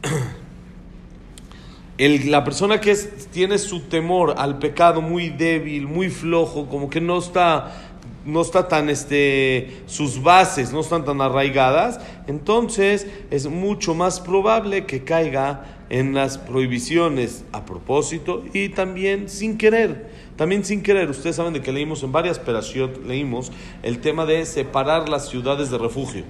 el, 1.97 2.31
la 2.31 2.43
persona 2.43 2.79
que 2.81 2.95
tiene 3.31 3.57
su 3.57 3.81
temor 3.81 4.35
al 4.37 4.57
pecado 4.57 5.01
muy 5.01 5.29
débil, 5.29 5.85
muy 5.87 6.09
flojo, 6.09 6.67
como 6.67 6.89
que 6.89 7.01
no 7.01 7.19
está 7.19 7.85
no 8.25 8.41
está 8.41 8.67
tan 8.67 8.89
este 8.89 9.81
sus 9.85 10.21
bases 10.21 10.71
no 10.73 10.81
están 10.81 11.05
tan 11.05 11.21
arraigadas, 11.21 11.99
entonces 12.27 13.07
es 13.31 13.47
mucho 13.47 13.95
más 13.95 14.19
probable 14.19 14.85
que 14.85 15.03
caiga 15.03 15.78
en 15.89 16.13
las 16.13 16.37
prohibiciones 16.37 17.43
a 17.51 17.65
propósito 17.65 18.43
y 18.53 18.69
también 18.69 19.27
sin 19.27 19.57
querer. 19.57 20.09
También 20.35 20.63
sin 20.63 20.83
querer, 20.83 21.09
ustedes 21.09 21.35
saben 21.35 21.53
de 21.53 21.61
que 21.61 21.71
leímos 21.71 22.03
en 22.03 22.11
varias 22.11 22.39
perashiot, 22.39 23.05
leímos 23.05 23.51
el 23.83 23.99
tema 23.99 24.25
de 24.25 24.45
separar 24.45 25.09
las 25.09 25.27
ciudades 25.27 25.69
de 25.69 25.77
refugio. 25.77 26.23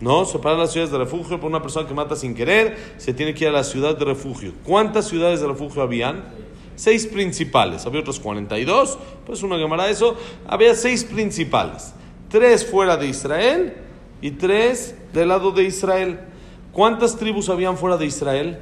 ¿No? 0.00 0.24
Separar 0.24 0.58
las 0.58 0.72
ciudades 0.72 0.92
de 0.92 0.98
refugio 0.98 1.40
por 1.40 1.48
una 1.48 1.62
persona 1.62 1.88
que 1.88 1.94
mata 1.94 2.16
sin 2.16 2.34
querer, 2.34 2.76
se 2.98 3.14
tiene 3.14 3.34
que 3.34 3.44
ir 3.44 3.50
a 3.50 3.52
la 3.52 3.64
ciudad 3.64 3.96
de 3.96 4.04
refugio. 4.04 4.52
¿Cuántas 4.64 5.08
ciudades 5.08 5.40
de 5.40 5.46
refugio 5.46 5.82
habían? 5.82 6.24
Seis 6.74 7.06
principales. 7.06 7.86
Había 7.86 8.00
otros 8.00 8.18
42, 8.18 8.98
pues 9.24 9.42
una 9.42 9.56
de 9.56 9.90
eso. 9.90 10.16
Había 10.46 10.74
seis 10.74 11.04
principales. 11.04 11.94
Tres 12.28 12.66
fuera 12.66 12.96
de 12.96 13.06
Israel 13.06 13.74
y 14.20 14.32
tres 14.32 14.96
del 15.12 15.28
lado 15.28 15.52
de 15.52 15.64
Israel. 15.64 16.18
¿Cuántas 16.72 17.16
tribus 17.16 17.48
habían 17.48 17.76
fuera 17.76 17.96
de 17.96 18.06
Israel? 18.06 18.58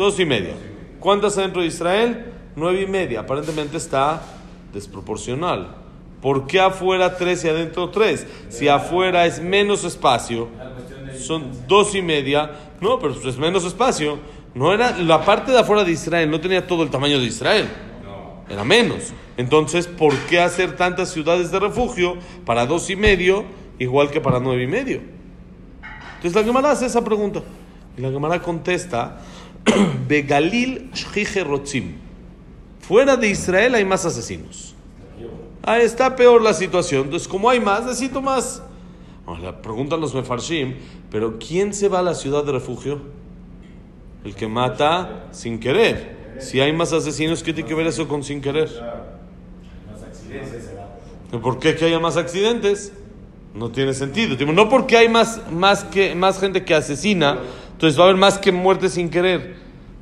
Dos 0.00 0.18
y 0.18 0.24
media. 0.24 0.54
¿Cuántas 0.98 1.36
dentro 1.36 1.60
de 1.60 1.68
Israel? 1.68 2.32
Nueve 2.56 2.80
y 2.80 2.86
media. 2.86 3.20
Aparentemente 3.20 3.76
está 3.76 4.22
desproporcional. 4.72 5.76
¿Por 6.22 6.46
qué 6.46 6.58
afuera 6.58 7.18
tres 7.18 7.44
y 7.44 7.50
adentro 7.50 7.90
tres? 7.90 8.26
Si 8.48 8.66
afuera 8.66 9.26
es 9.26 9.42
menos 9.42 9.84
espacio, 9.84 10.48
son 11.18 11.50
dos 11.68 11.94
y 11.94 12.00
media, 12.00 12.50
no, 12.80 12.98
pero 12.98 13.12
es 13.12 13.36
menos 13.36 13.66
espacio. 13.66 14.18
No 14.54 14.72
era 14.72 14.96
la 14.96 15.22
parte 15.22 15.52
de 15.52 15.58
afuera 15.58 15.84
de 15.84 15.92
Israel, 15.92 16.30
no 16.30 16.40
tenía 16.40 16.66
todo 16.66 16.82
el 16.82 16.88
tamaño 16.88 17.20
de 17.20 17.26
Israel. 17.26 17.68
Era 18.48 18.64
menos. 18.64 19.12
Entonces, 19.36 19.86
¿por 19.86 20.16
qué 20.30 20.40
hacer 20.40 20.76
tantas 20.76 21.10
ciudades 21.10 21.50
de 21.50 21.60
refugio 21.60 22.16
para 22.46 22.64
dos 22.64 22.88
y 22.88 22.96
medio 22.96 23.44
igual 23.78 24.10
que 24.10 24.22
para 24.22 24.40
nueve 24.40 24.62
y 24.62 24.66
medio? 24.66 25.02
Entonces 26.14 26.34
la 26.34 26.42
Gemara 26.42 26.70
hace 26.70 26.86
esa 26.86 27.04
pregunta. 27.04 27.42
Y 27.98 28.00
la 28.00 28.10
Gemara 28.10 28.40
contesta, 28.40 29.20
Begalil 30.08 30.90
Rotzim. 31.46 31.94
Fuera 32.80 33.16
de 33.16 33.28
Israel 33.28 33.74
hay 33.74 33.84
más 33.84 34.04
asesinos. 34.04 34.74
Ahí 35.62 35.82
está 35.82 36.16
peor 36.16 36.42
la 36.42 36.54
situación. 36.54 37.04
Entonces, 37.04 37.28
como 37.28 37.50
hay 37.50 37.60
más, 37.60 37.84
necesito 37.84 38.22
más. 38.22 38.62
La 39.42 39.62
preguntan 39.62 40.00
los 40.00 40.14
mefarshim, 40.14 40.74
pero 41.10 41.38
¿quién 41.38 41.72
se 41.72 41.88
va 41.88 42.00
a 42.00 42.02
la 42.02 42.14
ciudad 42.14 42.42
de 42.44 42.52
refugio? 42.52 43.00
El 44.24 44.34
que 44.34 44.48
mata 44.48 45.28
sin 45.30 45.60
querer. 45.60 46.18
Si 46.40 46.60
hay 46.60 46.72
más 46.72 46.92
asesinos, 46.92 47.42
¿qué 47.42 47.52
tiene 47.52 47.68
que 47.68 47.74
ver 47.74 47.86
eso 47.86 48.08
con 48.08 48.24
sin 48.24 48.40
querer? 48.40 48.68
¿Por 51.30 51.58
qué 51.58 51.76
que 51.76 51.84
haya 51.84 52.00
más 52.00 52.16
accidentes? 52.16 52.92
No 53.54 53.70
tiene 53.70 53.94
sentido. 53.94 54.36
No 54.52 54.68
porque 54.68 54.96
hay 54.96 55.08
más, 55.08 55.40
más, 55.52 55.84
que, 55.84 56.14
más 56.14 56.40
gente 56.40 56.64
que 56.64 56.74
asesina, 56.74 57.38
entonces 57.80 57.98
va 57.98 58.04
a 58.04 58.08
haber 58.08 58.20
más 58.20 58.36
que 58.36 58.52
muertes 58.52 58.92
sin 58.92 59.08
querer. 59.08 59.54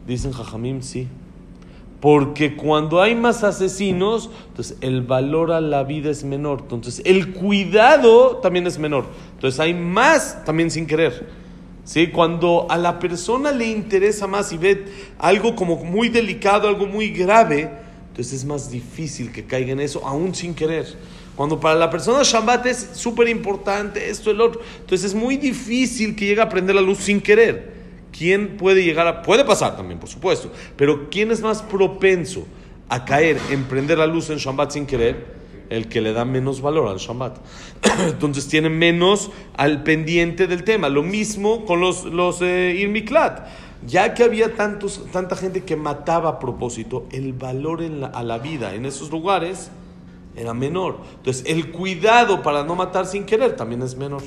Dicen 0.04 0.32
Jajamim, 0.32 0.82
sí. 0.82 1.06
Porque 2.00 2.56
cuando 2.56 3.00
hay 3.00 3.14
más 3.14 3.44
asesinos, 3.44 4.30
entonces 4.49 4.76
el 4.80 5.02
valor 5.02 5.52
a 5.52 5.61
la 5.61 5.85
vida 5.85 6.11
es 6.11 6.25
menor. 6.25 6.62
Entonces 6.62 7.00
el 7.04 7.32
cuidado 7.32 8.38
también 8.38 8.66
es 8.66 8.80
menor. 8.80 9.04
Entonces 9.35 9.61
hay 9.61 9.75
más 9.75 10.44
también 10.44 10.73
sin 10.73 10.88
querer. 10.88 11.28
¿Sí? 11.85 12.08
Cuando 12.08 12.66
a 12.68 12.76
la 12.76 12.99
persona 12.99 13.52
le 13.52 13.68
interesa 13.68 14.26
más 14.26 14.52
y 14.52 14.56
ve 14.56 14.85
algo 15.16 15.54
como 15.54 15.76
muy 15.76 16.08
delicado, 16.08 16.66
algo 16.66 16.87
muy 16.87 17.11
grave, 17.11 17.70
entonces 18.08 18.40
es 18.40 18.44
más 18.44 18.73
difícil 18.73 19.30
que 19.30 19.44
caiga 19.44 19.70
en 19.70 19.78
eso, 19.78 20.04
aún 20.04 20.35
sin 20.35 20.52
querer. 20.52 20.97
Cuando 21.38 21.61
para 21.61 21.78
la 21.78 21.88
persona 21.88 22.25
Shabbat 22.25 22.66
es 22.66 22.90
súper 22.95 23.28
importante, 23.28 24.11
esto, 24.11 24.33
el 24.33 24.40
otro, 24.40 24.61
entonces 24.80 25.12
es 25.12 25.14
muy 25.14 25.37
difícil 25.37 26.16
que 26.16 26.26
llegue 26.26 26.40
a 26.40 26.49
prender 26.49 26.75
la 26.75 26.80
luz 26.80 26.99
sin 26.99 27.21
querer. 27.21 27.75
¿Quién 28.11 28.57
puede 28.57 28.83
llegar 28.83 29.07
a.? 29.07 29.23
Puede 29.23 29.45
pasar 29.45 29.76
también, 29.76 30.00
por 30.00 30.09
supuesto. 30.09 30.50
Pero 30.75 31.09
¿quién 31.09 31.30
es 31.30 31.40
más 31.40 31.62
propenso 31.62 32.45
a 32.88 33.04
caer, 33.04 33.38
en 33.52 33.62
prender 33.66 33.99
la 33.99 34.09
luz 34.09 34.30
en 34.30 34.38
Shabbat 34.38 34.73
sin 34.73 34.85
querer? 34.85 35.26
El 35.71 35.87
que 35.87 36.00
le 36.00 36.12
da 36.12 36.25
menos 36.25 36.61
valor 36.61 36.88
al 36.88 36.99
Shabbat. 36.99 37.38
Entonces 38.09 38.49
tiene 38.49 38.68
menos 38.68 39.30
al 39.57 39.85
pendiente 39.85 40.49
del 40.49 40.64
tema. 40.64 40.88
Lo 40.88 41.04
mismo 41.04 41.64
con 41.66 41.80
los, 41.80 42.02
los 42.04 42.42
eh, 42.42 42.75
Irmiklat. 42.80 43.47
Ya 43.87 44.12
que 44.12 44.25
había 44.25 44.57
tantos, 44.57 45.07
tanta 45.12 45.37
gente 45.37 45.62
que 45.62 45.76
mataba 45.76 46.30
a 46.30 46.38
propósito, 46.40 47.07
el 47.12 47.33
valor 47.33 47.80
a 48.12 48.25
la 48.25 48.38
vida 48.38 48.75
en 48.75 48.87
esos 48.87 49.12
lugares 49.12 49.71
era 50.38 50.54
menor. 50.54 50.99
Entonces 51.16 51.45
el 51.47 51.71
cuidado 51.71 52.42
para 52.42 52.64
no 52.64 52.75
matar 52.75 53.07
sin 53.07 53.25
querer 53.25 53.57
también 53.57 53.83
es 53.83 53.97
menor. 53.97 54.23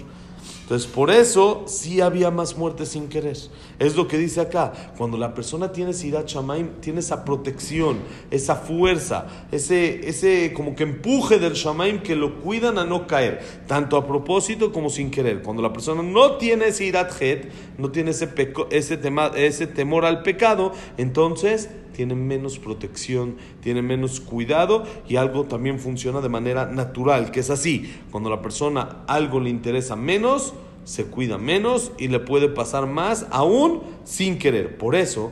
Entonces, 0.72 0.90
por 0.90 1.12
eso 1.12 1.66
sí 1.68 2.00
había 2.00 2.32
más 2.32 2.58
muertes 2.58 2.88
sin 2.88 3.10
querer. 3.10 3.36
Es 3.78 3.98
lo 3.98 4.08
que 4.08 4.18
dice 4.18 4.40
acá. 4.40 4.72
Cuando 4.98 5.18
la 5.18 5.34
persona 5.34 5.74
tiene 5.74 5.92
Sirat 5.92 6.30
Shamaim, 6.30 6.80
tiene 6.80 7.02
esa 7.02 7.26
protección, 7.26 7.98
esa 8.32 8.56
fuerza, 8.56 9.28
ese, 9.52 10.08
ese 10.08 10.54
como 10.54 10.74
que 10.74 10.84
empuje 10.84 11.40
del 11.40 11.56
Shamaim 11.56 12.02
que 12.02 12.16
lo 12.16 12.40
cuidan 12.40 12.78
a 12.78 12.86
no 12.86 13.06
caer, 13.06 13.42
tanto 13.68 13.98
a 13.98 14.08
propósito 14.08 14.72
como 14.72 14.90
sin 14.90 15.12
querer. 15.12 15.42
Cuando 15.42 15.62
la 15.62 15.74
persona 15.74 16.04
no 16.04 16.38
tiene 16.38 16.72
Sirat 16.72 17.22
Het, 17.22 17.52
no 17.78 17.92
tiene 17.92 18.12
ese, 18.12 18.30
ese, 18.70 18.96
tema, 18.96 19.30
ese 19.36 19.68
temor 19.68 20.06
al 20.06 20.24
pecado, 20.24 20.72
entonces 20.98 21.70
tiene 21.94 22.16
menos 22.16 22.60
protección, 22.60 23.38
tiene 23.62 23.82
menos 23.82 24.20
cuidado 24.20 24.84
y 25.08 25.16
algo 25.16 25.46
también 25.46 25.80
funciona 25.80 26.22
de 26.22 26.30
manera 26.30 26.66
natural, 26.66 27.32
que 27.32 27.42
es 27.42 27.50
así. 27.50 27.94
Cuando 28.12 28.30
la 28.30 28.42
persona 28.42 29.04
algo 29.08 29.40
le 29.40 29.50
interesa 29.50 29.96
menos, 29.96 30.54
se 30.84 31.06
cuida 31.06 31.38
menos 31.38 31.92
y 31.98 32.08
le 32.08 32.20
puede 32.20 32.50
pasar 32.50 32.88
más 32.88 33.28
aún 33.32 33.82
sin 34.04 34.38
querer. 34.38 34.78
Por 34.78 34.96
eso, 34.96 35.32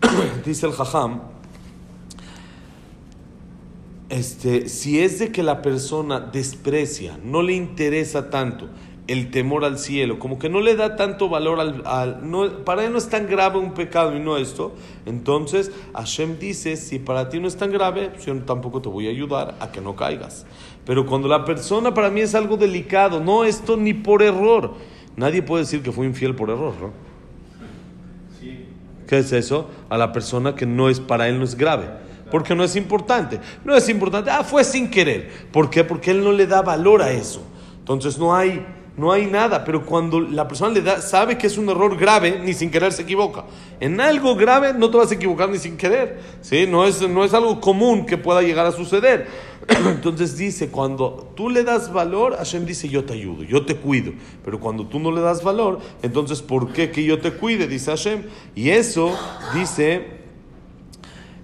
dice 0.44 0.66
el 0.66 0.72
jajam, 0.72 1.20
este, 4.08 4.68
si 4.68 5.00
es 5.00 5.20
de 5.20 5.30
que 5.30 5.44
la 5.44 5.62
persona 5.62 6.18
desprecia, 6.18 7.18
no 7.24 7.42
le 7.42 7.52
interesa 7.52 8.28
tanto 8.28 8.68
el 9.06 9.30
temor 9.30 9.64
al 9.64 9.78
cielo, 9.78 10.18
como 10.18 10.38
que 10.38 10.48
no 10.48 10.60
le 10.60 10.76
da 10.76 10.96
tanto 10.96 11.28
valor 11.28 11.58
al... 11.60 12.30
no, 12.30 12.64
para 12.64 12.84
él 12.84 12.92
no 12.92 12.98
es 12.98 13.08
tan 13.08 13.26
grave 13.26 13.58
un 13.58 13.74
pecado 13.74 14.16
y 14.16 14.20
no 14.20 14.36
esto, 14.36 14.72
entonces 15.06 15.72
Hashem 15.94 16.38
dice, 16.38 16.76
si 16.76 16.98
para 16.98 17.28
ti 17.28 17.40
no 17.40 17.48
es 17.48 17.56
tan 17.56 17.72
grave, 17.72 18.12
yo 18.24 18.36
tampoco 18.42 18.80
te 18.80 18.88
voy 18.88 19.08
a 19.08 19.10
ayudar 19.10 19.56
a 19.60 19.72
que 19.72 19.80
no 19.80 19.96
caigas. 19.96 20.46
Pero 20.84 21.06
cuando 21.06 21.28
la 21.28 21.44
persona 21.44 21.92
para 21.92 22.10
mí 22.10 22.20
es 22.20 22.34
algo 22.34 22.56
delicado, 22.56 23.20
no 23.20 23.44
esto 23.44 23.76
ni 23.76 23.94
por 23.94 24.22
error, 24.22 24.74
nadie 25.16 25.42
puede 25.42 25.64
decir 25.64 25.82
que 25.82 25.92
fue 25.92 26.06
infiel 26.06 26.34
por 26.34 26.50
error, 26.50 26.74
¿no? 26.80 27.10
¿Qué 29.10 29.18
es 29.18 29.32
eso? 29.32 29.68
A 29.88 29.98
la 29.98 30.12
persona 30.12 30.54
que 30.54 30.66
no 30.66 30.88
es 30.88 31.00
para 31.00 31.28
él 31.28 31.38
no 31.38 31.44
es 31.44 31.56
grave. 31.56 31.88
porque 32.30 32.54
no 32.54 32.62
es 32.62 32.76
importante. 32.76 33.40
No 33.64 33.74
es 33.74 33.88
importante, 33.88 34.30
ah, 34.30 34.44
fue 34.44 34.62
sin 34.62 34.88
querer. 34.88 35.48
¿Por 35.50 35.68
qué? 35.68 35.82
Porque 35.82 36.12
él 36.12 36.22
no 36.22 36.30
le 36.30 36.46
da 36.46 36.62
valor 36.62 37.02
a 37.02 37.10
eso. 37.10 37.42
Entonces 37.80 38.18
no 38.18 38.36
hay, 38.36 38.64
no 39.00 39.12
hay 39.12 39.26
nada, 39.26 39.64
pero 39.64 39.86
cuando 39.86 40.20
la 40.20 40.46
persona 40.46 40.74
le 40.74 40.82
da, 40.82 41.00
sabe 41.00 41.38
que 41.38 41.46
es 41.46 41.56
un 41.56 41.70
error 41.70 41.96
grave, 41.96 42.38
ni 42.44 42.52
sin 42.52 42.70
querer 42.70 42.92
se 42.92 43.02
equivoca. 43.02 43.46
En 43.80 43.98
algo 43.98 44.36
grave 44.36 44.74
no 44.74 44.90
te 44.90 44.98
vas 44.98 45.10
a 45.10 45.14
equivocar 45.14 45.48
ni 45.48 45.56
sin 45.56 45.78
querer, 45.78 46.20
¿sí? 46.42 46.66
No 46.66 46.84
es, 46.84 47.00
no 47.08 47.24
es 47.24 47.32
algo 47.32 47.62
común 47.62 48.04
que 48.04 48.18
pueda 48.18 48.42
llegar 48.42 48.66
a 48.66 48.72
suceder. 48.72 49.26
Entonces 49.68 50.36
dice, 50.36 50.68
cuando 50.68 51.32
tú 51.34 51.48
le 51.48 51.64
das 51.64 51.90
valor, 51.90 52.36
Hashem 52.36 52.66
dice, 52.66 52.90
yo 52.90 53.04
te 53.04 53.14
ayudo, 53.14 53.42
yo 53.42 53.64
te 53.64 53.74
cuido. 53.74 54.12
Pero 54.44 54.60
cuando 54.60 54.84
tú 54.86 55.00
no 55.00 55.10
le 55.10 55.22
das 55.22 55.42
valor, 55.42 55.80
entonces, 56.02 56.42
¿por 56.42 56.72
qué 56.74 56.90
que 56.90 57.02
yo 57.02 57.20
te 57.20 57.32
cuide? 57.32 57.66
Dice 57.68 57.90
Hashem. 57.90 58.24
Y 58.54 58.68
eso 58.68 59.16
dice... 59.54 60.20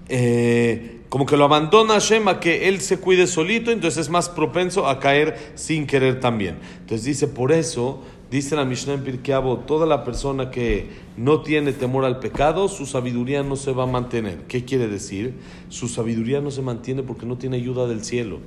Eh, 0.09 0.96
como 1.09 1.27
que 1.27 1.37
lo 1.37 1.45
abandona 1.45 1.95
Hashem 1.95 2.29
a 2.29 2.41
que 2.41 2.69
él 2.69 2.81
se 2.81 2.99
cuide 2.99 3.27
solito, 3.27 3.71
entonces 3.71 4.03
es 4.03 4.11
más 4.11 4.29
propenso 4.29 4.89
a 4.89 4.99
caer 4.99 5.53
sin 5.55 5.87
querer 5.87 6.21
también. 6.21 6.59
Entonces 6.81 7.05
dice, 7.05 7.29
por 7.29 7.53
eso, 7.53 8.03
dice 8.31 8.57
la 8.57 8.65
Mishnah 8.65 8.95
en 8.95 9.05
Pirkei 9.05 9.37
toda 9.67 9.87
la 9.87 10.05
persona 10.05 10.51
que 10.51 10.89
no 11.17 11.43
tiene 11.43 11.73
temor 11.73 12.05
al 12.05 12.19
pecado, 12.19 12.69
su 12.69 12.87
sabiduría 12.87 13.43
no 13.43 13.57
se 13.57 13.73
va 13.73 13.85
a 13.85 13.87
mantener. 13.87 14.43
¿Qué 14.49 14.65
quiere 14.65 14.89
decir? 14.89 15.35
Su 15.69 15.89
sabiduría 15.89 16.41
no 16.41 16.51
se 16.51 16.63
mantiene 16.63 17.03
porque 17.03 17.27
no 17.27 17.37
tiene 17.39 17.57
ayuda 17.57 17.87
del 17.87 18.05
cielo 18.05 18.41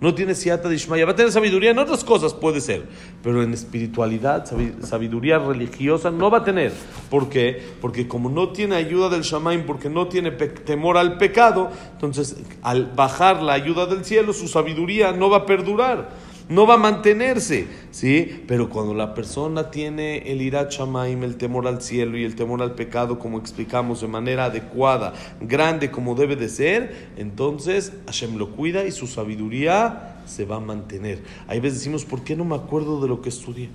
no 0.00 0.14
tiene 0.14 0.34
siata 0.34 0.68
de 0.68 0.74
Ishmael, 0.74 1.06
va 1.06 1.12
a 1.12 1.16
tener 1.16 1.32
sabiduría 1.32 1.70
en 1.70 1.78
otras 1.78 2.04
cosas, 2.04 2.34
puede 2.34 2.60
ser, 2.60 2.84
pero 3.22 3.42
en 3.42 3.54
espiritualidad, 3.54 4.44
sabiduría 4.82 5.38
religiosa 5.38 6.10
no 6.10 6.30
va 6.30 6.38
a 6.38 6.44
tener. 6.44 6.72
¿Por 7.10 7.28
qué? 7.28 7.62
Porque 7.80 8.06
como 8.06 8.28
no 8.28 8.50
tiene 8.50 8.76
ayuda 8.76 9.08
del 9.08 9.22
Shamaim, 9.22 9.64
porque 9.64 9.88
no 9.88 10.08
tiene 10.08 10.30
temor 10.32 10.98
al 10.98 11.16
pecado, 11.16 11.70
entonces 11.92 12.36
al 12.62 12.92
bajar 12.94 13.42
la 13.42 13.54
ayuda 13.54 13.86
del 13.86 14.04
cielo, 14.04 14.32
su 14.32 14.48
sabiduría 14.48 15.12
no 15.12 15.30
va 15.30 15.38
a 15.38 15.46
perdurar 15.46 16.33
no 16.48 16.66
va 16.66 16.74
a 16.74 16.78
mantenerse, 16.78 17.66
¿sí? 17.90 18.44
Pero 18.46 18.68
cuando 18.68 18.92
la 18.92 19.14
persona 19.14 19.70
tiene 19.70 20.30
el 20.30 20.42
irat 20.42 20.70
shamaim, 20.70 21.22
el 21.22 21.36
temor 21.36 21.66
al 21.66 21.80
cielo 21.80 22.18
y 22.18 22.24
el 22.24 22.34
temor 22.34 22.60
al 22.60 22.74
pecado, 22.74 23.18
como 23.18 23.38
explicamos, 23.38 24.02
de 24.02 24.08
manera 24.08 24.46
adecuada, 24.46 25.14
grande 25.40 25.90
como 25.90 26.14
debe 26.14 26.36
de 26.36 26.48
ser, 26.48 27.08
entonces 27.16 27.92
Hashem 28.06 28.36
lo 28.36 28.50
cuida 28.50 28.84
y 28.84 28.92
su 28.92 29.06
sabiduría 29.06 30.20
se 30.26 30.44
va 30.44 30.56
a 30.56 30.60
mantener. 30.60 31.22
Hay 31.48 31.60
veces 31.60 31.78
decimos, 31.78 32.04
¿por 32.04 32.22
qué 32.22 32.36
no 32.36 32.44
me 32.44 32.56
acuerdo 32.56 33.00
de 33.00 33.08
lo 33.08 33.22
que 33.22 33.30
estudié? 33.30 33.70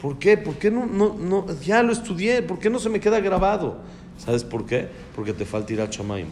¿Por 0.00 0.18
qué? 0.18 0.36
¿Por 0.36 0.54
qué 0.54 0.70
no, 0.70 0.86
no, 0.86 1.14
no, 1.18 1.46
ya 1.60 1.82
lo 1.82 1.92
estudié? 1.92 2.42
¿Por 2.42 2.58
qué 2.58 2.70
no 2.70 2.78
se 2.78 2.88
me 2.88 3.00
queda 3.00 3.20
grabado? 3.20 3.78
¿Sabes 4.18 4.44
por 4.44 4.64
qué? 4.64 4.88
Porque 5.14 5.32
te 5.32 5.44
falta 5.44 5.72
irat 5.72 5.92
shamaim. 5.92 6.26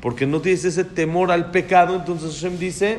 Porque 0.00 0.26
no 0.26 0.40
tienes 0.40 0.64
ese 0.64 0.84
temor 0.84 1.30
al 1.30 1.50
pecado, 1.50 1.94
entonces 1.94 2.34
Hashem 2.34 2.58
dice... 2.58 2.98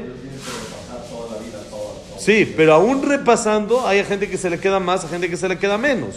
Sí, 2.20 2.54
pero 2.58 2.74
aún 2.74 3.02
repasando, 3.02 3.88
hay 3.88 4.04
gente 4.04 4.30
que 4.30 4.38
se 4.38 4.50
le 4.50 4.60
queda 4.60 4.80
más, 4.80 5.06
hay 5.06 5.10
gente 5.10 5.30
que 5.30 5.38
se 5.38 5.48
le 5.48 5.58
queda 5.58 5.78
menos. 5.78 6.16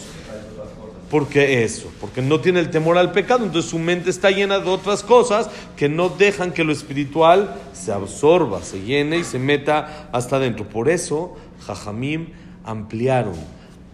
¿Por 1.08 1.28
qué 1.28 1.62
eso? 1.62 1.92
Porque 2.00 2.22
no 2.22 2.40
tiene 2.40 2.58
el 2.58 2.70
temor 2.70 2.98
al 2.98 3.12
pecado, 3.12 3.44
entonces 3.44 3.70
su 3.70 3.78
mente 3.78 4.10
está 4.10 4.30
llena 4.30 4.58
de 4.58 4.68
otras 4.68 5.02
cosas 5.02 5.48
que 5.76 5.88
no 5.88 6.08
dejan 6.08 6.52
que 6.52 6.64
lo 6.64 6.72
espiritual 6.72 7.54
se 7.72 7.92
absorba, 7.92 8.62
se 8.62 8.80
llene 8.80 9.18
y 9.18 9.24
se 9.24 9.38
meta 9.38 10.08
hasta 10.10 10.36
adentro. 10.36 10.68
Por 10.68 10.88
eso, 10.88 11.36
Jajamim 11.66 12.28
ampliaron 12.64 13.34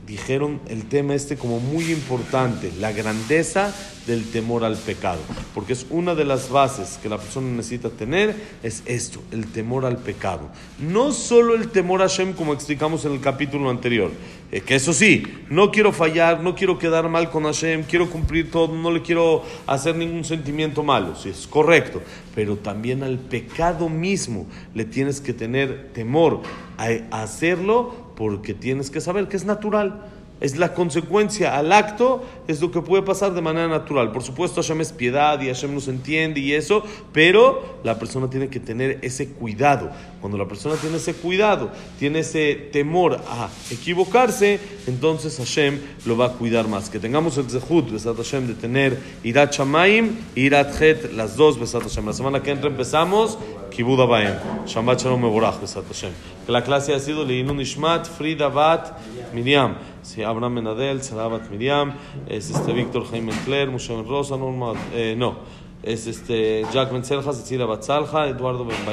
dijeron 0.08 0.60
el 0.68 0.88
tema 0.88 1.14
este 1.14 1.36
como 1.36 1.60
muy 1.60 1.92
importante, 1.92 2.72
la 2.80 2.92
grandeza 2.92 3.74
del 4.06 4.24
temor 4.30 4.64
al 4.64 4.76
pecado, 4.76 5.20
porque 5.54 5.74
es 5.74 5.84
una 5.90 6.14
de 6.14 6.24
las 6.24 6.48
bases 6.48 6.98
que 7.02 7.10
la 7.10 7.18
persona 7.18 7.48
necesita 7.48 7.90
tener, 7.90 8.34
es 8.62 8.82
esto, 8.86 9.22
el 9.32 9.46
temor 9.52 9.84
al 9.84 9.98
pecado. 9.98 10.48
No 10.78 11.12
solo 11.12 11.54
el 11.54 11.68
temor 11.68 12.00
a 12.00 12.08
Hashem 12.08 12.32
como 12.32 12.54
explicamos 12.54 13.04
en 13.04 13.12
el 13.12 13.20
capítulo 13.20 13.68
anterior, 13.68 14.10
eh, 14.50 14.62
que 14.62 14.76
eso 14.76 14.94
sí, 14.94 15.24
no 15.50 15.70
quiero 15.70 15.92
fallar, 15.92 16.40
no 16.40 16.54
quiero 16.54 16.78
quedar 16.78 17.06
mal 17.10 17.28
con 17.28 17.44
Hashem, 17.44 17.82
quiero 17.82 18.08
cumplir 18.08 18.50
todo, 18.50 18.74
no 18.74 18.90
le 18.90 19.02
quiero 19.02 19.44
hacer 19.66 19.94
ningún 19.94 20.24
sentimiento 20.24 20.82
malo, 20.82 21.14
si 21.14 21.28
es 21.28 21.46
correcto, 21.46 22.00
pero 22.34 22.56
también 22.56 23.02
al 23.02 23.18
pecado 23.18 23.90
mismo 23.90 24.46
le 24.74 24.86
tienes 24.86 25.20
que 25.20 25.34
tener 25.34 25.90
temor 25.92 26.40
a 26.78 27.22
hacerlo 27.22 28.07
porque 28.18 28.52
tienes 28.52 28.90
que 28.90 29.00
saber 29.00 29.28
que 29.28 29.36
es 29.36 29.44
natural. 29.44 30.02
Es 30.40 30.56
la 30.56 30.74
consecuencia 30.74 31.56
al 31.56 31.72
acto, 31.72 32.24
es 32.48 32.60
lo 32.60 32.72
que 32.72 32.82
puede 32.82 33.04
pasar 33.04 33.32
de 33.32 33.40
manera 33.40 33.68
natural. 33.68 34.10
Por 34.10 34.24
supuesto, 34.24 34.60
Hashem 34.60 34.80
es 34.80 34.92
piedad 34.92 35.40
y 35.40 35.46
Hashem 35.46 35.72
nos 35.72 35.86
entiende 35.86 36.40
y 36.40 36.52
eso, 36.52 36.82
pero 37.12 37.78
la 37.84 37.96
persona 38.00 38.28
tiene 38.28 38.48
que 38.48 38.58
tener 38.58 38.98
ese 39.02 39.28
cuidado. 39.28 39.90
Cuando 40.20 40.36
la 40.36 40.46
persona 40.46 40.74
tiene 40.76 40.96
ese 40.96 41.14
cuidado, 41.14 41.70
tiene 41.98 42.20
ese 42.20 42.54
temor 42.72 43.20
a 43.28 43.48
equivocarse, 43.70 44.58
entonces 44.86 45.36
Hashem 45.38 45.78
lo 46.06 46.16
va 46.16 46.26
a 46.26 46.32
cuidar 46.32 46.66
más. 46.68 46.90
Que 46.90 46.98
tengamos 46.98 47.36
el 47.38 47.48
zehut, 47.48 47.90
Besat 47.90 48.16
Hashem, 48.16 48.46
de 48.48 48.54
tener 48.54 48.98
Irat 49.22 49.54
Shamaim 49.54 50.16
y 50.34 50.42
Irat 50.42 50.80
Het, 50.80 51.12
las 51.12 51.36
dos 51.36 51.58
Besat 51.58 51.82
Hashem. 51.82 52.06
La 52.06 52.12
semana 52.12 52.42
que 52.42 52.50
entra 52.50 52.68
empezamos 52.68 53.38
Kibud 53.70 54.00
Abaem. 54.00 54.34
Shabbat 54.66 55.02
Shalom 55.02 55.22
Mevorach, 55.22 55.60
Besat 55.60 55.86
Hashem. 55.86 56.12
Que 56.46 56.52
la 56.52 56.64
clase 56.64 56.94
ha 56.94 56.98
sido 56.98 57.24
Leinun 57.24 57.60
Ishmat, 57.60 58.06
Frida 58.08 58.48
Bat, 58.48 58.98
Miriam. 59.32 59.76
Sí, 60.02 60.22
Abraham 60.22 60.54
Menadel, 60.54 61.02
Sarabat 61.02 61.50
Miriam, 61.50 61.92
es 62.26 62.48
este 62.48 62.72
Víctor 62.72 63.04
Jaime 63.10 63.32
Cler, 63.44 63.70
Moshe 63.70 63.92
Rosa, 64.02 64.38
Norma, 64.38 64.72
eh, 64.94 65.14
no, 65.14 65.36
es 65.82 66.06
este 66.06 66.64
Jack 66.72 66.92
Ben 66.92 67.04
Selja, 67.04 67.32
Cecilia 67.34 67.66
Batzalja, 67.66 68.26
Eduardo 68.28 68.64
Ben 68.64 68.86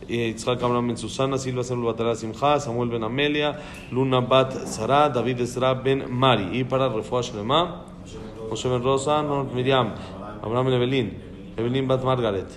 Bahie, 0.00 0.34
Yitzhak 0.34 0.56
Abraham 0.62 0.88
Ben 0.88 0.96
Susana, 0.96 1.38
Silva 1.38 1.62
Selva 1.62 1.92
Batara 1.92 2.16
Simcha, 2.16 2.60
Samuel 2.60 2.90
Ben 2.90 3.02
Amelia, 3.02 3.58
Luna 3.90 4.20
Bat 4.20 4.66
Sara, 4.66 5.08
David 5.08 5.40
Ezra 5.40 5.74
Ben 5.74 6.10
Mari. 6.10 6.58
Y 6.58 6.64
para 6.64 6.88
Refuah 6.88 7.22
Shlema, 7.22 7.84
Moshe 8.48 8.68
Ben 8.68 8.82
Rosa, 8.82 9.22
Norma 9.22 9.52
Miriam, 9.52 9.94
Abraham 10.42 10.66
Ben 10.66 10.74
Evelyn, 10.74 11.14
Evelyn 11.56 11.86
Bat 11.86 12.04
Margaret, 12.04 12.48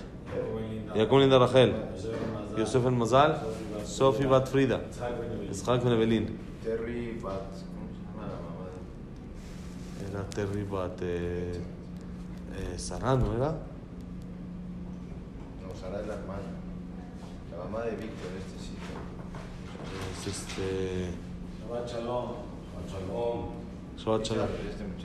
Jacob 0.94 1.18
Linda 1.18 1.38
Rachel, 1.38 1.74
Yosef 2.56 2.82
Ben 2.82 2.98
Mazal, 2.98 3.40
Sophie 3.84 4.26
Bat 4.26 4.48
Frida, 4.48 4.80
Yitzhak 5.48 5.82
Ben 5.82 5.92
Evelyn. 5.92 6.38
Terry 6.62 7.18
Bat, 7.22 7.42
¿cómo 7.42 7.88
se 7.92 8.00
llama 8.00 8.26
la 8.26 8.38
mamá? 8.40 8.68
Era 10.10 10.24
Terry 10.30 10.64
Bat 10.64 11.02
eh, 11.02 11.60
eh, 12.56 12.78
Sara, 12.78 13.16
¿no 13.16 13.34
era? 13.34 13.52
No, 15.60 15.74
Sara 15.78 16.00
es 16.00 16.06
la 16.06 16.14
hermana. 16.14 16.63
La 17.56 17.64
mamá 17.64 17.84
de 17.84 17.90
Víctor, 17.92 18.30
este 18.38 18.58
sí. 18.64 18.74
Es 20.12 20.26
este. 20.26 21.10
Shabbat 21.60 21.88
Shalom. 21.88 22.30
Shabbat 22.90 22.90
Shabbat 23.98 24.24
Shalom. 24.26 24.48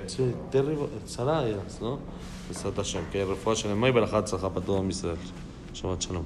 Este. 0.06 0.10
Sí, 0.10 0.36
Terry 0.52 0.76
Bat- 0.76 1.06
Sara 1.08 1.48
eras, 1.48 1.80
¿no? 1.82 2.00
Hashem. 2.78 3.06
Que 3.12 3.26
refuah 3.26 3.54
Shalem 3.56 3.86
y 3.86 3.92
Berachat 3.92 4.28
Zaha 4.28 4.50
para 4.50 4.66
todo 4.66 4.84
Israel. 4.90 5.18
Shabbat 5.74 6.00
Shalom. 6.02 6.24